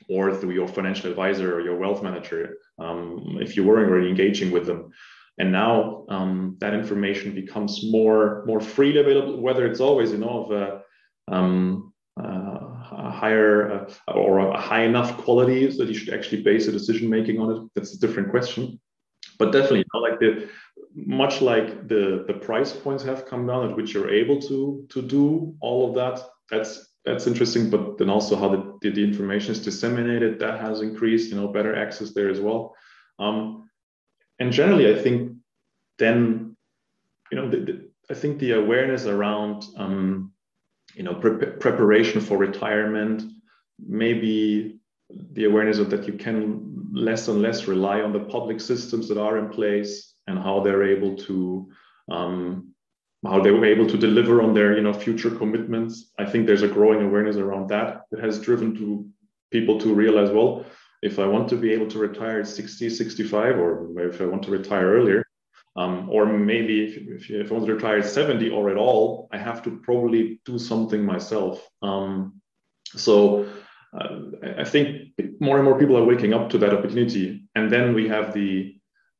or 0.08 0.34
through 0.34 0.52
your 0.52 0.68
financial 0.68 1.10
advisor 1.10 1.54
or 1.54 1.60
your 1.60 1.76
wealth 1.76 2.02
manager 2.02 2.56
um, 2.78 3.38
if 3.40 3.56
you 3.56 3.64
weren't 3.64 3.90
already 3.90 4.08
engaging 4.08 4.50
with 4.50 4.66
them. 4.66 4.90
And 5.38 5.52
now 5.52 6.06
um, 6.08 6.56
that 6.60 6.74
information 6.74 7.34
becomes 7.34 7.84
more 7.84 8.44
more 8.46 8.60
freely 8.60 9.00
available 9.00 9.40
whether 9.40 9.66
it's 9.66 9.80
always 9.80 10.12
you 10.12 10.18
know 10.18 10.44
of 10.44 10.50
a, 10.52 10.80
um, 11.34 11.92
uh, 12.18 12.58
a 12.90 13.10
higher 13.10 13.86
uh, 14.08 14.12
or 14.12 14.38
a 14.38 14.60
high 14.60 14.84
enough 14.84 15.16
quality 15.18 15.66
that 15.66 15.88
you 15.88 15.94
should 15.94 16.14
actually 16.14 16.42
base 16.42 16.66
a 16.66 16.72
decision 16.72 17.08
making 17.10 17.38
on 17.38 17.54
it. 17.54 17.70
That's 17.74 17.94
a 17.94 18.00
different 18.00 18.30
question 18.30 18.80
but 19.38 19.52
definitely 19.52 19.78
you 19.78 19.84
know, 19.94 20.00
like 20.00 20.18
the 20.20 20.48
much 20.94 21.40
like 21.40 21.88
the 21.88 22.24
the 22.26 22.34
price 22.34 22.72
points 22.72 23.04
have 23.04 23.26
come 23.26 23.46
down 23.46 23.70
at 23.70 23.76
which 23.76 23.94
you're 23.94 24.10
able 24.10 24.40
to 24.40 24.86
to 24.88 25.02
do 25.02 25.54
all 25.60 25.88
of 25.88 25.94
that 25.94 26.20
that's 26.50 26.88
that's 27.04 27.26
interesting. 27.26 27.70
But 27.70 27.98
then 27.98 28.10
also 28.10 28.36
how 28.36 28.48
the, 28.48 28.90
the, 28.90 29.02
information 29.02 29.52
is 29.52 29.62
disseminated 29.62 30.38
that 30.40 30.60
has 30.60 30.80
increased 30.80 31.30
you 31.30 31.36
know 31.36 31.48
better 31.48 31.74
access 31.74 32.12
there 32.12 32.28
as 32.28 32.40
well. 32.40 32.74
Um, 33.18 33.68
and 34.38 34.52
generally, 34.52 34.92
I 34.94 35.02
think 35.02 35.32
then, 35.98 36.56
you 37.30 37.36
know, 37.36 37.48
the, 37.48 37.56
the, 37.58 37.88
I 38.10 38.14
think 38.14 38.38
the 38.38 38.52
awareness 38.52 39.06
around, 39.06 39.64
um, 39.76 40.32
you 40.94 41.02
know, 41.02 41.14
pre- 41.14 41.46
preparation 41.46 42.20
for 42.20 42.38
retirement, 42.38 43.22
maybe 43.84 44.78
the 45.32 45.44
awareness 45.44 45.78
of 45.78 45.90
that 45.90 46.06
you 46.06 46.14
can 46.14 46.77
less 46.92 47.28
and 47.28 47.42
less 47.42 47.66
rely 47.66 48.00
on 48.00 48.12
the 48.12 48.20
public 48.20 48.60
systems 48.60 49.08
that 49.08 49.18
are 49.18 49.38
in 49.38 49.48
place 49.50 50.14
and 50.26 50.38
how 50.38 50.60
they're 50.60 50.84
able 50.84 51.16
to 51.16 51.70
um, 52.10 52.74
how 53.24 53.42
they 53.42 53.50
were 53.50 53.64
able 53.64 53.86
to 53.86 53.98
deliver 53.98 54.42
on 54.42 54.54
their 54.54 54.76
you 54.76 54.82
know 54.82 54.92
future 54.92 55.30
commitments. 55.30 56.12
I 56.18 56.24
think 56.24 56.46
there's 56.46 56.62
a 56.62 56.68
growing 56.68 57.02
awareness 57.02 57.36
around 57.36 57.68
that 57.68 58.02
that 58.10 58.20
has 58.20 58.40
driven 58.40 58.74
to 58.76 59.08
people 59.50 59.80
to 59.80 59.94
realize 59.94 60.30
well 60.30 60.64
if 61.02 61.18
i 61.18 61.26
want 61.26 61.48
to 61.48 61.56
be 61.56 61.72
able 61.72 61.88
to 61.88 61.98
retire 61.98 62.40
at 62.40 62.48
60 62.48 62.90
65 62.90 63.58
or 63.58 64.00
if 64.00 64.20
i 64.20 64.26
want 64.26 64.42
to 64.42 64.50
retire 64.50 64.88
earlier 64.88 65.24
um, 65.76 66.08
or 66.10 66.26
maybe 66.26 66.84
if, 66.84 66.96
if, 66.96 67.30
if, 67.30 67.50
i 67.50 67.54
want 67.54 67.66
to 67.66 67.74
retire 67.74 67.98
at 67.98 68.06
70 68.06 68.50
or 68.50 68.70
at 68.70 68.76
all 68.76 69.28
i 69.32 69.38
have 69.38 69.62
to 69.62 69.78
probably 69.78 70.40
do 70.44 70.58
something 70.58 71.04
myself. 71.04 71.66
Um, 71.82 72.40
so 72.94 73.48
i 73.94 74.64
think 74.64 75.08
more 75.40 75.56
and 75.56 75.64
more 75.64 75.78
people 75.78 75.96
are 75.96 76.04
waking 76.04 76.34
up 76.34 76.50
to 76.50 76.58
that 76.58 76.74
opportunity. 76.74 77.44
And 77.54 77.70
then 77.70 77.94
we 77.94 78.08
have 78.08 78.34
the 78.34 78.74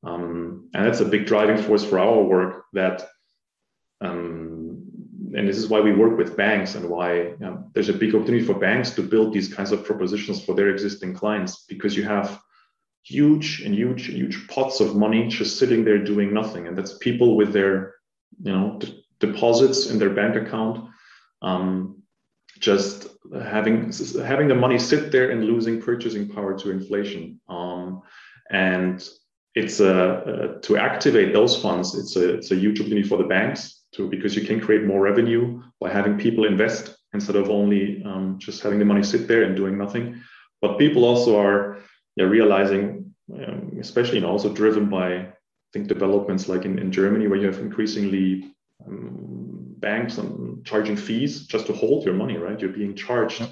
um, 0.05 0.71
and 0.75 0.87
that's 0.87 1.01
a 1.01 1.05
big 1.05 1.27
driving 1.27 1.61
force 1.61 1.85
for 1.85 1.99
our 1.99 2.23
work 2.23 2.65
that 2.73 3.09
um, 4.01 4.85
and 5.35 5.49
this 5.49 5.59
is 5.59 5.69
why 5.69 5.81
we 5.81 5.93
work 5.93 6.17
with 6.17 6.37
banks 6.37 6.77
and 6.77 6.89
why 6.89 7.15
you 7.15 7.37
know, 7.41 7.69
there's 7.75 7.89
a 7.89 7.93
big 7.93 8.15
opportunity 8.15 8.45
for 8.45 8.55
banks 8.55 8.91
to 8.93 9.03
build 9.03 9.33
these 9.33 9.53
kinds 9.53 9.73
of 9.73 9.85
propositions 9.85 10.45
for 10.45 10.55
their 10.55 10.69
existing 10.69 11.15
clients 11.15 11.65
because 11.69 11.97
you 11.97 12.05
have 12.05 12.41
huge 13.03 13.63
and 13.63 13.75
huge 13.75 14.07
huge 14.07 14.47
pots 14.49 14.81
of 14.81 14.95
money 14.95 15.27
just 15.29 15.59
sitting 15.59 15.85
there 15.85 16.03
doing 16.03 16.33
nothing. 16.33 16.67
And 16.67 16.77
that's 16.77 16.99
people 16.99 17.37
with 17.37 17.53
their 17.53 17.95
you 18.43 18.53
know 18.53 18.79
d- 18.79 19.05
deposits 19.21 19.91
in 19.91 19.99
their 19.99 20.11
bank 20.11 20.37
account 20.37 20.89
um, 21.43 21.98
just 22.61 23.09
having 23.43 23.93
having 24.25 24.49
the 24.49 24.55
money 24.55 24.79
sit 24.79 25.13
there 25.13 25.31
and 25.31 25.45
losing 25.45 25.81
purchasing 25.81 26.29
power 26.29 26.59
to 26.59 26.71
inflation 26.71 27.41
um, 27.49 28.03
and 28.51 29.09
it's 29.55 29.81
a, 29.81 29.95
uh, 29.95 30.61
to 30.61 30.77
activate 30.77 31.33
those 31.33 31.61
funds 31.61 31.95
it's 31.95 32.17
a 32.17 32.35
it's 32.35 32.51
a 32.51 32.57
huge 32.57 32.81
opportunity 32.81 33.09
for 33.09 33.19
the 33.19 33.25
banks 33.25 33.79
to 33.93 34.09
because 34.09 34.37
you 34.37 34.47
can 34.47 34.61
create 34.61 34.85
more 34.85 35.01
revenue 35.01 35.63
by 35.81 35.91
having 35.91 36.19
people 36.19 36.45
invest 36.45 36.97
instead 37.15 37.37
of 37.37 37.51
only 37.51 38.03
um, 38.05 38.39
just 38.39 38.63
having 38.63 38.79
the 38.79 38.85
money 38.85 39.03
sit 39.03 39.27
there 39.29 39.43
and 39.43 39.57
doing 39.57 39.79
nothing. 39.79 40.21
But 40.61 40.79
people 40.79 41.05
also 41.05 41.41
are 41.41 41.79
yeah, 42.17 42.25
realizing, 42.25 43.15
um, 43.33 43.79
especially 43.81 44.17
you 44.17 44.23
know, 44.23 44.31
also 44.31 44.53
driven 44.53 44.89
by 44.89 45.15
I 45.17 45.71
think 45.73 45.89
developments 45.89 46.49
like 46.49 46.65
in, 46.65 46.79
in 46.79 46.91
Germany 46.91 47.27
where 47.29 47.39
you 47.39 47.47
have 47.47 47.59
increasingly 47.59 48.55
um, 48.87 49.38
banks 49.81 50.19
and 50.19 50.65
charging 50.65 50.97
fees 50.97 51.47
just 51.47 51.67
to 51.67 51.73
hold 51.73 52.05
your 52.05 52.15
money, 52.15 52.37
right? 52.37 52.59
You're 52.61 52.73
being 52.73 52.95
charged. 52.95 53.41
Yep. 53.41 53.51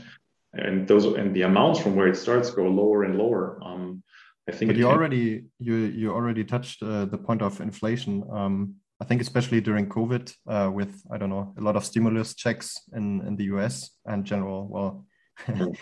And 0.55 0.89
those 0.89 1.05
and 1.05 1.35
the 1.35 1.43
amounts 1.43 1.81
from 1.81 1.97
where 1.97 2.09
it 2.09 2.17
starts 2.17 2.51
go 2.51 2.65
lower 2.65 3.05
and 3.05 3.17
lower. 3.19 3.59
Um, 3.63 4.03
I 4.49 4.53
think. 4.53 4.71
But 4.71 4.77
you 4.77 4.87
can... 4.87 4.95
already 4.95 5.45
you 5.59 5.75
you 5.75 6.13
already 6.13 6.45
touched 6.45 6.83
uh, 6.83 7.05
the 7.05 7.19
point 7.19 7.43
of 7.43 7.61
inflation. 7.61 8.25
Um, 8.33 8.77
I 9.01 9.05
think 9.05 9.21
especially 9.21 9.61
during 9.61 9.89
COVID, 9.89 10.35
uh, 10.47 10.71
with 10.73 11.03
I 11.11 11.19
don't 11.19 11.31
know 11.31 11.55
a 11.59 11.61
lot 11.61 11.77
of 11.77 11.85
stimulus 11.85 12.35
checks 12.35 12.81
in 12.95 13.21
in 13.27 13.37
the 13.37 13.45
US 13.57 13.91
and 14.07 14.25
general 14.25 14.69
well 14.69 15.05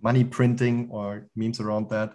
money 0.00 0.24
printing 0.24 0.88
or 0.90 1.28
memes 1.34 1.60
around 1.60 1.90
that. 1.90 2.14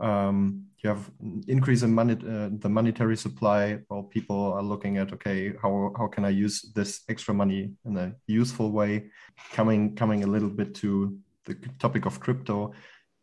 Um, 0.00 0.66
you 0.82 0.88
have 0.88 1.10
increase 1.46 1.82
in 1.82 1.94
money 1.94 2.14
uh, 2.14 2.48
the 2.58 2.68
monetary 2.68 3.16
supply. 3.16 3.78
Well, 3.90 4.04
people 4.04 4.52
are 4.52 4.62
looking 4.62 4.96
at 4.96 5.12
okay, 5.12 5.52
how 5.60 5.92
how 5.96 6.06
can 6.08 6.24
I 6.24 6.30
use 6.30 6.72
this 6.74 7.02
extra 7.08 7.34
money 7.34 7.72
in 7.84 7.96
a 7.96 8.14
useful 8.26 8.72
way? 8.72 9.10
Coming 9.52 9.94
coming 9.94 10.24
a 10.24 10.26
little 10.26 10.48
bit 10.48 10.74
to 10.76 11.18
the 11.44 11.54
topic 11.78 12.06
of 12.06 12.20
crypto, 12.20 12.72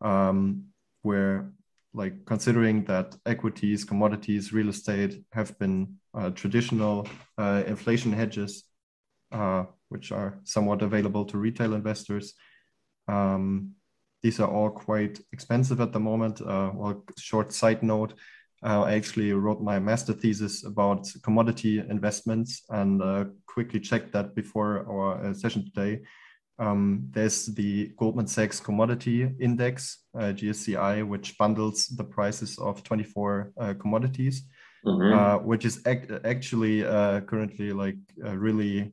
um, 0.01 0.65
where 1.01 1.51
like 1.93 2.25
considering 2.25 2.83
that 2.85 3.15
equities, 3.25 3.83
commodities, 3.83 4.53
real 4.53 4.69
estate 4.69 5.23
have 5.31 5.57
been 5.57 5.95
uh, 6.13 6.29
traditional 6.29 7.07
uh, 7.39 7.63
inflation 7.65 8.13
hedges, 8.13 8.65
uh, 9.31 9.63
which 9.89 10.11
are 10.11 10.39
somewhat 10.43 10.83
available 10.83 11.25
to 11.25 11.39
retail 11.39 11.73
investors. 11.73 12.35
Um, 13.07 13.71
these 14.27 14.41
are 14.41 14.51
all 14.51 14.69
quite 14.69 15.21
expensive 15.31 15.79
at 15.79 15.93
the 15.93 15.99
moment. 16.01 16.41
Uh, 16.41 16.69
well, 16.75 17.01
short 17.17 17.53
side 17.53 17.81
note, 17.81 18.13
uh, 18.61 18.81
I 18.81 18.95
actually 18.95 19.31
wrote 19.31 19.61
my 19.61 19.79
master 19.79 20.11
thesis 20.11 20.65
about 20.65 21.07
commodity 21.23 21.79
investments 21.79 22.63
and 22.69 23.01
uh, 23.01 23.23
quickly 23.45 23.79
checked 23.79 24.11
that 24.11 24.35
before 24.35 24.85
our 24.91 25.33
session 25.33 25.63
today. 25.63 26.01
Um, 26.59 27.07
there's 27.11 27.45
the 27.45 27.93
Goldman 27.95 28.27
Sachs 28.27 28.59
Commodity 28.59 29.31
Index, 29.39 30.03
uh, 30.13 30.33
GSCI, 30.39 31.07
which 31.07 31.37
bundles 31.37 31.87
the 31.87 32.03
prices 32.03 32.59
of 32.59 32.83
24 32.83 33.53
uh, 33.61 33.73
commodities, 33.79 34.41
mm-hmm. 34.85 35.17
uh, 35.17 35.37
which 35.37 35.63
is 35.63 35.79
ac- 35.85 36.19
actually 36.25 36.83
uh, 36.83 37.21
currently 37.21 37.71
like 37.71 37.95
uh, 38.25 38.35
really 38.35 38.91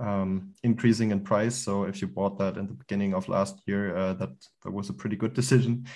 um, 0.00 0.54
increasing 0.62 1.10
in 1.10 1.20
price. 1.20 1.54
So 1.54 1.84
if 1.84 2.00
you 2.00 2.08
bought 2.08 2.38
that 2.38 2.56
in 2.56 2.66
the 2.66 2.74
beginning 2.74 3.14
of 3.14 3.28
last 3.28 3.60
year, 3.66 3.96
uh, 3.96 4.14
that, 4.14 4.30
that 4.64 4.70
was 4.70 4.88
a 4.88 4.94
pretty 4.94 5.16
good 5.16 5.34
decision. 5.40 5.86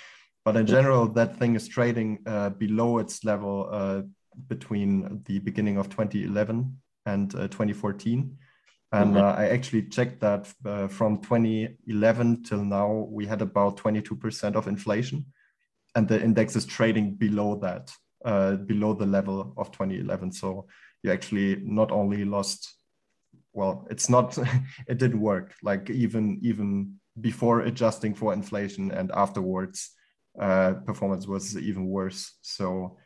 But 0.43 0.55
in 0.55 0.67
general, 0.67 1.07
that 1.13 1.37
thing 1.37 1.55
is 1.55 1.67
trading 1.67 2.19
below 2.57 2.99
its 2.99 3.23
level 3.23 4.05
between 4.47 5.23
the 5.25 5.39
beginning 5.39 5.77
of 5.77 5.89
2011 5.89 6.77
and 7.07 7.31
2014 7.31 8.37
and 8.95 9.15
mm-hmm. 9.15 9.25
uh, 9.25 9.33
I 9.33 9.49
actually 9.49 9.83
checked 9.83 10.21
that 10.21 10.51
uh, 10.65 10.87
from 10.87 11.17
2011 11.21 12.43
till 12.43 12.63
now, 12.63 13.07
we 13.09 13.25
had 13.25 13.41
about 13.41 13.77
22% 13.77 14.55
of 14.55 14.67
inflation, 14.67 15.25
and 15.95 16.07
the 16.07 16.21
index 16.21 16.55
is 16.55 16.65
trading 16.65 17.15
below 17.15 17.55
that, 17.59 17.91
uh, 18.23 18.55
below 18.55 18.93
the 18.93 19.05
level 19.05 19.53
of 19.57 19.71
2011. 19.71 20.31
So 20.31 20.67
you 21.03 21.11
actually 21.11 21.57
not 21.63 21.91
only 21.91 22.23
lost, 22.23 22.73
well, 23.55 23.87
it's 23.89 24.09
not, 24.09 24.37
it 24.87 24.97
didn't 24.97 25.21
work. 25.21 25.55
Like 25.63 25.89
even 25.89 26.39
even 26.43 26.95
before 27.19 27.61
adjusting 27.61 28.13
for 28.13 28.33
inflation 28.33 28.91
and 28.91 29.11
afterwards, 29.13 29.91
uh, 30.39 30.73
performance 30.85 31.25
was 31.27 31.57
even 31.57 31.87
worse. 31.87 32.37
So 32.41 32.97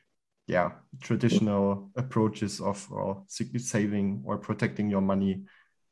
yeah, 0.48 0.72
traditional 1.00 1.92
approaches 1.96 2.60
of 2.60 2.88
saving 3.28 4.24
or 4.26 4.40
protecting 4.40 4.90
your 4.90 5.02
money 5.02 5.44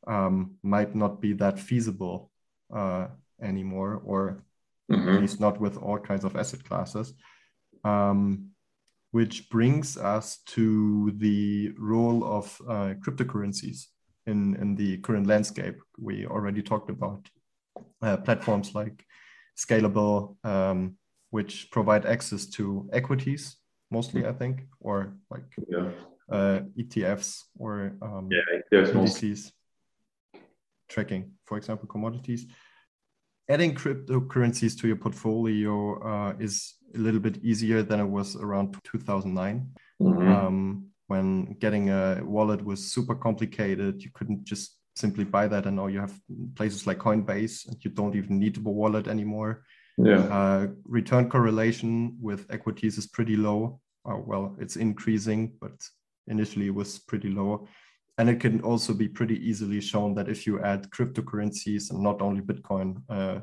um, 0.08 0.56
might 0.64 0.96
not 0.96 1.20
be 1.20 1.32
that 1.34 1.60
feasible 1.60 2.32
uh, 2.74 3.06
anymore, 3.40 4.02
or 4.04 4.42
mm-hmm. 4.90 5.08
at 5.08 5.20
least 5.20 5.38
not 5.38 5.60
with 5.60 5.76
all 5.76 5.98
kinds 5.98 6.24
of 6.24 6.34
asset 6.34 6.64
classes. 6.64 7.14
Um, 7.84 8.50
which 9.10 9.48
brings 9.48 9.96
us 9.96 10.38
to 10.44 11.12
the 11.16 11.72
role 11.78 12.24
of 12.24 12.60
uh, 12.68 12.92
cryptocurrencies 13.00 13.86
in, 14.28 14.54
in 14.56 14.76
the 14.76 14.98
current 14.98 15.26
landscape. 15.26 15.76
We 15.98 16.26
already 16.26 16.62
talked 16.62 16.90
about 16.90 17.28
uh, 18.02 18.18
platforms 18.18 18.74
like 18.74 19.04
Scalable, 19.56 20.36
um, 20.44 20.96
which 21.30 21.70
provide 21.70 22.06
access 22.06 22.46
to 22.46 22.88
equities 22.92 23.56
mostly, 23.90 24.26
I 24.26 24.32
think, 24.32 24.66
or 24.80 25.16
like 25.30 25.48
yeah. 25.68 25.90
uh, 26.30 26.60
ETFs 26.78 27.44
or 27.58 27.96
um, 28.02 28.28
yeah, 28.30 28.84
indices 28.92 29.52
tracking, 30.88 31.32
for 31.46 31.56
example, 31.58 31.88
commodities. 31.88 32.46
Adding 33.50 33.74
cryptocurrencies 33.74 34.78
to 34.78 34.86
your 34.86 34.96
portfolio 34.96 35.98
uh, 36.02 36.34
is 36.38 36.74
a 36.94 36.98
little 36.98 37.20
bit 37.20 37.38
easier 37.42 37.82
than 37.82 37.98
it 38.00 38.04
was 38.04 38.36
around 38.36 38.76
2009. 38.84 39.70
Mm-hmm. 40.02 40.32
Um, 40.32 40.87
when 41.08 41.56
getting 41.58 41.90
a 41.90 42.20
wallet 42.22 42.64
was 42.64 42.92
super 42.92 43.14
complicated, 43.14 44.02
you 44.02 44.10
couldn't 44.14 44.44
just 44.44 44.76
simply 44.94 45.24
buy 45.24 45.48
that, 45.48 45.66
and 45.66 45.76
now 45.76 45.86
you 45.86 46.00
have 46.00 46.18
places 46.54 46.86
like 46.86 46.98
Coinbase, 46.98 47.66
and 47.68 47.76
you 47.84 47.90
don't 47.90 48.14
even 48.14 48.38
need 48.38 48.56
a 48.56 48.60
wallet 48.60 49.08
anymore. 49.08 49.64
Yeah. 49.96 50.20
Uh, 50.20 50.66
return 50.84 51.28
correlation 51.28 52.16
with 52.20 52.46
equities 52.50 52.98
is 52.98 53.06
pretty 53.06 53.36
low. 53.36 53.80
Uh, 54.08 54.18
well, 54.18 54.56
it's 54.60 54.76
increasing, 54.76 55.52
but 55.60 55.72
initially 56.28 56.66
it 56.66 56.74
was 56.74 56.98
pretty 56.98 57.30
low. 57.30 57.66
And 58.18 58.28
it 58.28 58.40
can 58.40 58.60
also 58.60 58.92
be 58.92 59.08
pretty 59.08 59.36
easily 59.48 59.80
shown 59.80 60.14
that 60.14 60.28
if 60.28 60.46
you 60.46 60.60
add 60.60 60.90
cryptocurrencies 60.90 61.90
and 61.90 62.02
not 62.02 62.20
only 62.20 62.40
Bitcoin, 62.40 63.02
uh, 63.08 63.40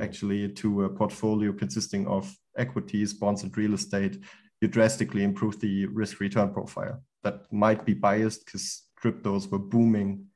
actually 0.00 0.48
to 0.48 0.84
a 0.84 0.88
portfolio 0.88 1.52
consisting 1.52 2.06
of 2.06 2.34
equities, 2.56 3.12
bonds, 3.12 3.42
and 3.42 3.56
real 3.56 3.74
estate, 3.74 4.18
you 4.62 4.68
drastically 4.68 5.24
improve 5.24 5.58
the 5.58 5.86
risk 5.86 6.20
return 6.20 6.52
profile. 6.52 7.02
That 7.24 7.52
might 7.52 7.84
be 7.84 7.94
biased 7.94 8.46
because 8.46 8.84
cryptos 8.96 9.50
were 9.50 9.58
booming 9.58 10.26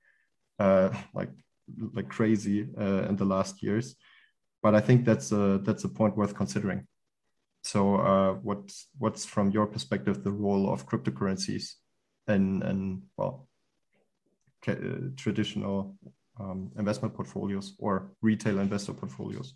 uh, 0.59 0.91
like 1.15 1.31
like 1.95 2.09
crazy 2.09 2.69
uh, 2.79 3.09
in 3.09 3.17
the 3.17 3.25
last 3.25 3.63
years, 3.63 3.97
but 4.63 4.75
I 4.75 4.81
think 4.81 5.05
that's 5.05 5.33
a 5.33 5.61
that's 5.63 5.85
a 5.85 5.89
point 5.89 6.17
worth 6.17 6.35
considering. 6.35 6.87
So, 7.63 7.97
uh, 7.97 8.33
what's 8.35 8.89
what's 8.99 9.25
from 9.25 9.51
your 9.51 9.67
perspective 9.67 10.23
the 10.23 10.33
role 10.33 10.73
of 10.73 10.87
cryptocurrencies 10.87 11.75
in 12.29 12.63
in 12.63 13.03
well 13.17 13.49
uh, 14.67 14.75
traditional 15.17 15.97
um, 16.41 16.71
investment 16.79 17.15
portfolios 17.15 17.75
or 17.79 18.13
retail 18.23 18.59
investor 18.59 18.93
portfolios? 18.93 19.55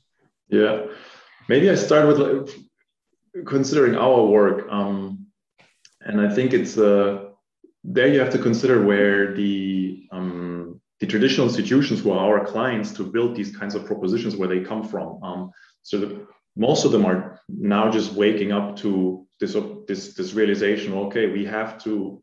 Yeah, 0.48 0.86
maybe 1.48 1.70
I 1.70 1.76
start 1.76 2.06
with 2.08 2.18
considering 3.46 3.94
our 3.94 4.24
work, 4.24 4.66
um, 4.70 5.26
and 6.00 6.20
I 6.20 6.34
think 6.34 6.52
it's 6.52 6.78
uh, 6.78 7.30
there 7.84 8.08
you 8.08 8.20
have 8.20 8.30
to 8.30 8.38
consider 8.38 8.84
where 8.84 9.34
the 9.34 10.08
um, 10.12 10.80
the 11.00 11.06
traditional 11.06 11.46
institutions 11.46 12.00
who 12.00 12.10
are 12.12 12.38
our 12.38 12.44
clients 12.44 12.92
to 12.92 13.04
build 13.04 13.34
these 13.34 13.56
kinds 13.56 13.74
of 13.74 13.86
propositions 13.86 14.36
where 14.36 14.48
they 14.48 14.60
come 14.60 14.82
from. 14.82 15.22
Um, 15.22 15.50
so 15.82 15.98
the, 15.98 16.26
most 16.56 16.84
of 16.84 16.92
them 16.92 17.06
are 17.06 17.40
now 17.48 17.90
just 17.90 18.12
waking 18.12 18.52
up 18.52 18.76
to 18.78 19.26
this 19.38 19.56
this 19.86 20.14
this 20.14 20.34
realization. 20.34 20.92
Okay, 20.94 21.26
we 21.30 21.44
have 21.44 21.82
to 21.84 22.22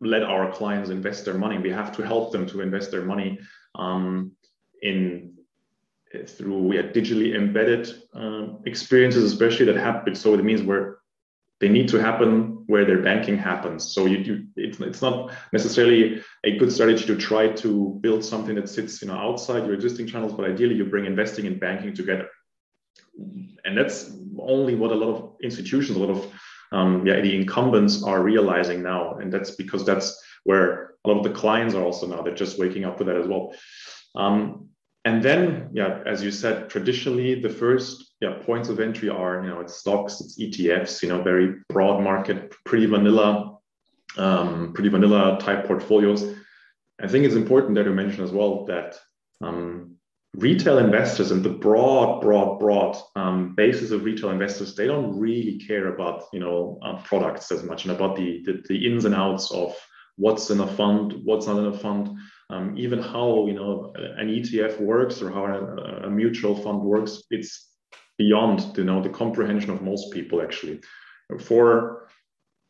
let 0.00 0.22
our 0.22 0.52
clients 0.52 0.90
invest 0.90 1.24
their 1.24 1.38
money. 1.38 1.58
We 1.58 1.70
have 1.70 1.94
to 1.96 2.02
help 2.02 2.32
them 2.32 2.46
to 2.48 2.60
invest 2.60 2.90
their 2.90 3.02
money 3.02 3.38
um, 3.76 4.32
in 4.82 5.31
through 6.26 6.72
have 6.72 6.86
digitally 6.86 7.34
embedded 7.34 7.92
uh, 8.14 8.48
experiences, 8.66 9.24
especially 9.24 9.66
that 9.66 9.76
happen. 9.76 10.14
So 10.14 10.34
it 10.34 10.44
means 10.44 10.62
where 10.62 10.98
they 11.60 11.68
need 11.68 11.88
to 11.88 11.98
happen 11.98 12.64
where 12.66 12.84
their 12.84 13.02
banking 13.02 13.38
happens. 13.38 13.94
So 13.94 14.06
you, 14.06 14.18
you 14.18 14.46
it's, 14.56 14.80
it's 14.80 15.02
not 15.02 15.32
necessarily 15.52 16.22
a 16.44 16.56
good 16.58 16.72
strategy 16.72 17.06
to 17.06 17.16
try 17.16 17.48
to 17.48 17.98
build 18.00 18.24
something 18.24 18.56
that 18.56 18.68
sits 18.68 19.00
you 19.00 19.08
know 19.08 19.14
outside 19.14 19.64
your 19.64 19.74
existing 19.74 20.06
channels, 20.06 20.32
but 20.32 20.44
ideally 20.44 20.74
you 20.74 20.84
bring 20.84 21.06
investing 21.06 21.46
and 21.46 21.60
banking 21.60 21.94
together. 21.94 22.28
And 23.64 23.78
that's 23.78 24.10
only 24.38 24.74
what 24.74 24.90
a 24.90 24.94
lot 24.94 25.14
of 25.14 25.32
institutions, 25.42 25.96
a 25.96 26.00
lot 26.00 26.10
of 26.10 26.32
um, 26.72 27.06
yeah, 27.06 27.20
the 27.20 27.36
incumbents 27.36 28.02
are 28.02 28.22
realizing 28.22 28.82
now, 28.82 29.14
and 29.18 29.32
that's 29.32 29.52
because 29.52 29.84
that's 29.84 30.20
where 30.44 30.94
a 31.04 31.08
lot 31.08 31.18
of 31.18 31.24
the 31.24 31.38
clients 31.38 31.74
are 31.74 31.84
also 31.84 32.06
now. 32.06 32.22
They're 32.22 32.34
just 32.34 32.58
waking 32.58 32.84
up 32.84 32.98
to 32.98 33.04
that 33.04 33.16
as 33.16 33.26
well. 33.26 33.54
Um, 34.14 34.70
and 35.04 35.22
then, 35.22 35.70
yeah, 35.72 36.00
as 36.06 36.22
you 36.22 36.30
said, 36.30 36.70
traditionally 36.70 37.40
the 37.40 37.50
first 37.50 38.14
yeah 38.20 38.34
points 38.42 38.68
of 38.68 38.78
entry 38.78 39.08
are 39.08 39.42
you 39.42 39.50
know 39.50 39.60
it's 39.60 39.74
stocks, 39.74 40.20
it's 40.20 40.38
ETFs, 40.38 41.02
you 41.02 41.08
know, 41.08 41.22
very 41.22 41.56
broad 41.68 42.02
market, 42.02 42.54
pretty 42.64 42.86
vanilla, 42.86 43.58
um, 44.16 44.72
pretty 44.72 44.88
vanilla 44.88 45.38
type 45.40 45.66
portfolios. 45.66 46.22
I 47.02 47.08
think 47.08 47.24
it's 47.24 47.34
important 47.34 47.74
that 47.74 47.86
you 47.86 47.92
mention 47.92 48.22
as 48.22 48.30
well 48.30 48.64
that 48.66 48.96
um, 49.40 49.96
retail 50.34 50.78
investors 50.78 51.32
and 51.32 51.42
the 51.42 51.50
broad, 51.50 52.20
broad, 52.20 52.60
broad 52.60 52.96
um, 53.16 53.56
basis 53.56 53.90
of 53.90 54.04
retail 54.04 54.30
investors, 54.30 54.76
they 54.76 54.86
don't 54.86 55.18
really 55.18 55.58
care 55.58 55.94
about 55.94 56.24
you 56.32 56.38
know 56.38 56.78
uh, 56.80 57.02
products 57.02 57.50
as 57.50 57.64
much 57.64 57.84
and 57.84 57.92
about 57.92 58.14
the, 58.14 58.40
the, 58.44 58.62
the 58.68 58.86
ins 58.86 59.04
and 59.04 59.16
outs 59.16 59.50
of 59.50 59.74
what's 60.14 60.50
in 60.50 60.60
a 60.60 60.66
fund, 60.66 61.14
what's 61.24 61.48
not 61.48 61.58
in 61.58 61.66
a 61.66 61.76
fund 61.76 62.16
um, 62.52 62.74
even 62.76 63.00
how 63.00 63.46
you 63.46 63.54
know 63.54 63.92
an 63.96 64.28
ETF 64.28 64.78
works 64.80 65.22
or 65.22 65.30
how 65.30 65.46
a, 65.46 66.06
a, 66.06 66.10
mutual 66.10 66.54
fund 66.54 66.80
works, 66.80 67.22
it's 67.30 67.70
beyond 68.18 68.76
you 68.76 68.84
know 68.84 69.02
the 69.02 69.08
comprehension 69.08 69.70
of 69.70 69.80
most 69.80 70.12
people 70.12 70.42
actually, 70.42 70.80
for 71.40 72.08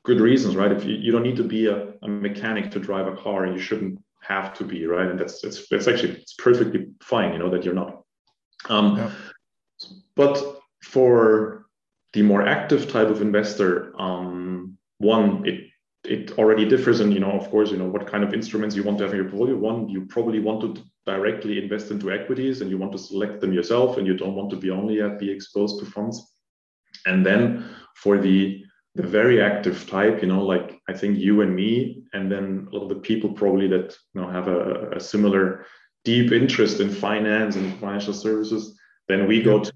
good 0.05 0.21
reasons, 0.21 0.55
right? 0.55 0.71
If 0.71 0.85
you, 0.85 0.95
you 0.95 1.11
don't 1.11 1.25
need 1.25 1.37
to 1.37 1.45
be 1.45 1.67
a, 1.67 1.95
a 2.03 2.09
mechanic 2.09 2.71
to 2.73 2.79
drive 2.79 3.09
a 3.09 3.17
car, 3.17 3.47
you 3.47 3.59
shouldn't 3.59 3.99
have 4.23 4.55
to 4.55 4.65
be, 4.65 4.87
right? 4.87 5.09
And 5.09 5.19
that's 5.19 5.43
it's, 5.43 5.71
it's 5.73 5.89
actually 5.89 6.13
it's 6.13 6.35
perfectly 6.35 6.87
fine, 7.03 7.33
you 7.33 7.41
know, 7.41 7.51
that 7.51 7.65
you're 7.65 7.75
not. 7.75 8.03
Um, 8.69 8.97
yeah. 8.97 9.11
But 10.15 10.61
for 10.85 11.67
the 12.13 12.23
more 12.23 12.47
active 12.47 12.89
type 12.89 13.09
of 13.09 13.21
investor, 13.21 13.93
um, 14.01 14.79
one, 14.99 15.45
it 15.45 15.72
it 16.05 16.33
already 16.33 16.65
differs 16.69 17.01
and 17.01 17.15
you 17.15 17.21
know 17.21 17.31
of 17.31 17.49
course 17.51 17.71
you 17.71 17.77
know 17.77 17.89
what 17.89 18.07
kind 18.07 18.25
of 18.25 18.35
instruments 18.35 18.75
you 18.75 18.83
want 18.83 18.99
to 18.99 19.05
have 19.05 19.13
in 19.13 19.19
your 19.19 19.29
portfolio. 19.29 19.57
One 19.57 19.89
you 19.89 20.07
probably 20.07 20.41
want 20.41 20.61
to 20.63 20.83
directly 21.07 21.63
invest 21.63 21.91
into 21.91 22.11
equities 22.11 22.61
and 22.61 22.71
you 22.71 22.79
want 22.79 22.93
to 22.93 22.99
select 22.99 23.41
them 23.41 23.53
yourself 23.53 23.99
and 23.99 24.07
you 24.07 24.17
don't 24.17 24.35
want 24.35 24.51
to 24.51 24.57
be 24.57 24.71
only 24.71 25.01
at 25.01 25.19
be 25.19 25.31
exposed 25.31 25.79
to 25.79 25.87
funds. 25.87 26.35
And 27.07 27.25
then 27.25 27.65
for 27.97 28.19
the 28.19 28.65
the 28.95 29.03
very 29.03 29.41
active 29.41 29.89
type 29.89 30.21
you 30.21 30.29
know 30.29 30.45
like 30.45 30.79
i 30.89 30.93
think 30.93 31.17
you 31.19 31.41
and 31.41 31.57
me 31.57 32.03
and 32.13 32.31
then 32.31 32.69
a 32.71 32.77
lot 32.77 32.83
of 32.83 32.91
the 32.91 33.03
people 33.09 33.33
probably 33.33 33.67
that 33.67 33.97
you 34.13 34.21
know 34.21 34.29
have 34.29 34.49
a, 34.49 34.91
a 34.91 35.01
similar 35.01 35.65
deep 36.05 36.31
interest 36.31 36.79
in 36.79 36.91
finance 36.91 37.57
and 37.57 37.79
financial 37.81 38.13
services 38.13 38.79
then 39.09 39.27
we 39.27 39.43
go 39.43 39.61
to 39.61 39.73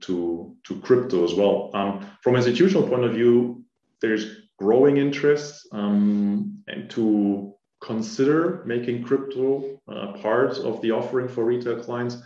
to 0.00 0.56
to 0.64 0.80
crypto 0.80 1.24
as 1.24 1.34
well. 1.34 1.70
Um, 1.74 2.06
from 2.22 2.34
an 2.34 2.38
institutional 2.40 2.86
point 2.88 3.04
of 3.04 3.12
view 3.12 3.64
there's 4.00 4.47
growing 4.58 4.96
interest 4.96 5.66
um, 5.72 6.62
and 6.66 6.90
to 6.90 7.54
consider 7.80 8.62
making 8.66 9.04
crypto 9.04 9.80
uh, 9.88 10.12
part 10.20 10.58
of 10.58 10.80
the 10.82 10.90
offering 10.90 11.28
for 11.28 11.44
retail 11.44 11.80
clients, 11.80 12.16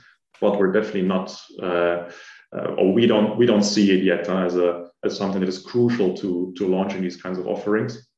but 0.40 0.59
we're 0.59 0.73
definitely 0.73 1.03
not, 1.03 1.38
uh, 1.62 2.11
uh, 2.57 2.75
or 2.79 2.92
we 2.92 3.07
don't 3.07 3.37
we 3.37 3.47
don't 3.47 3.62
see 3.62 3.92
it 3.92 4.03
yet 4.03 4.29
as 4.29 4.57
a 4.57 4.88
as 5.05 5.16
something 5.16 5.40
that 5.40 5.49
is 5.49 5.59
crucial 5.59 6.14
to 6.16 6.53
to 6.57 6.66
launching 6.66 7.03
these 7.03 7.21
kinds 7.21 7.38
of 7.38 7.47
offerings. 7.47 8.09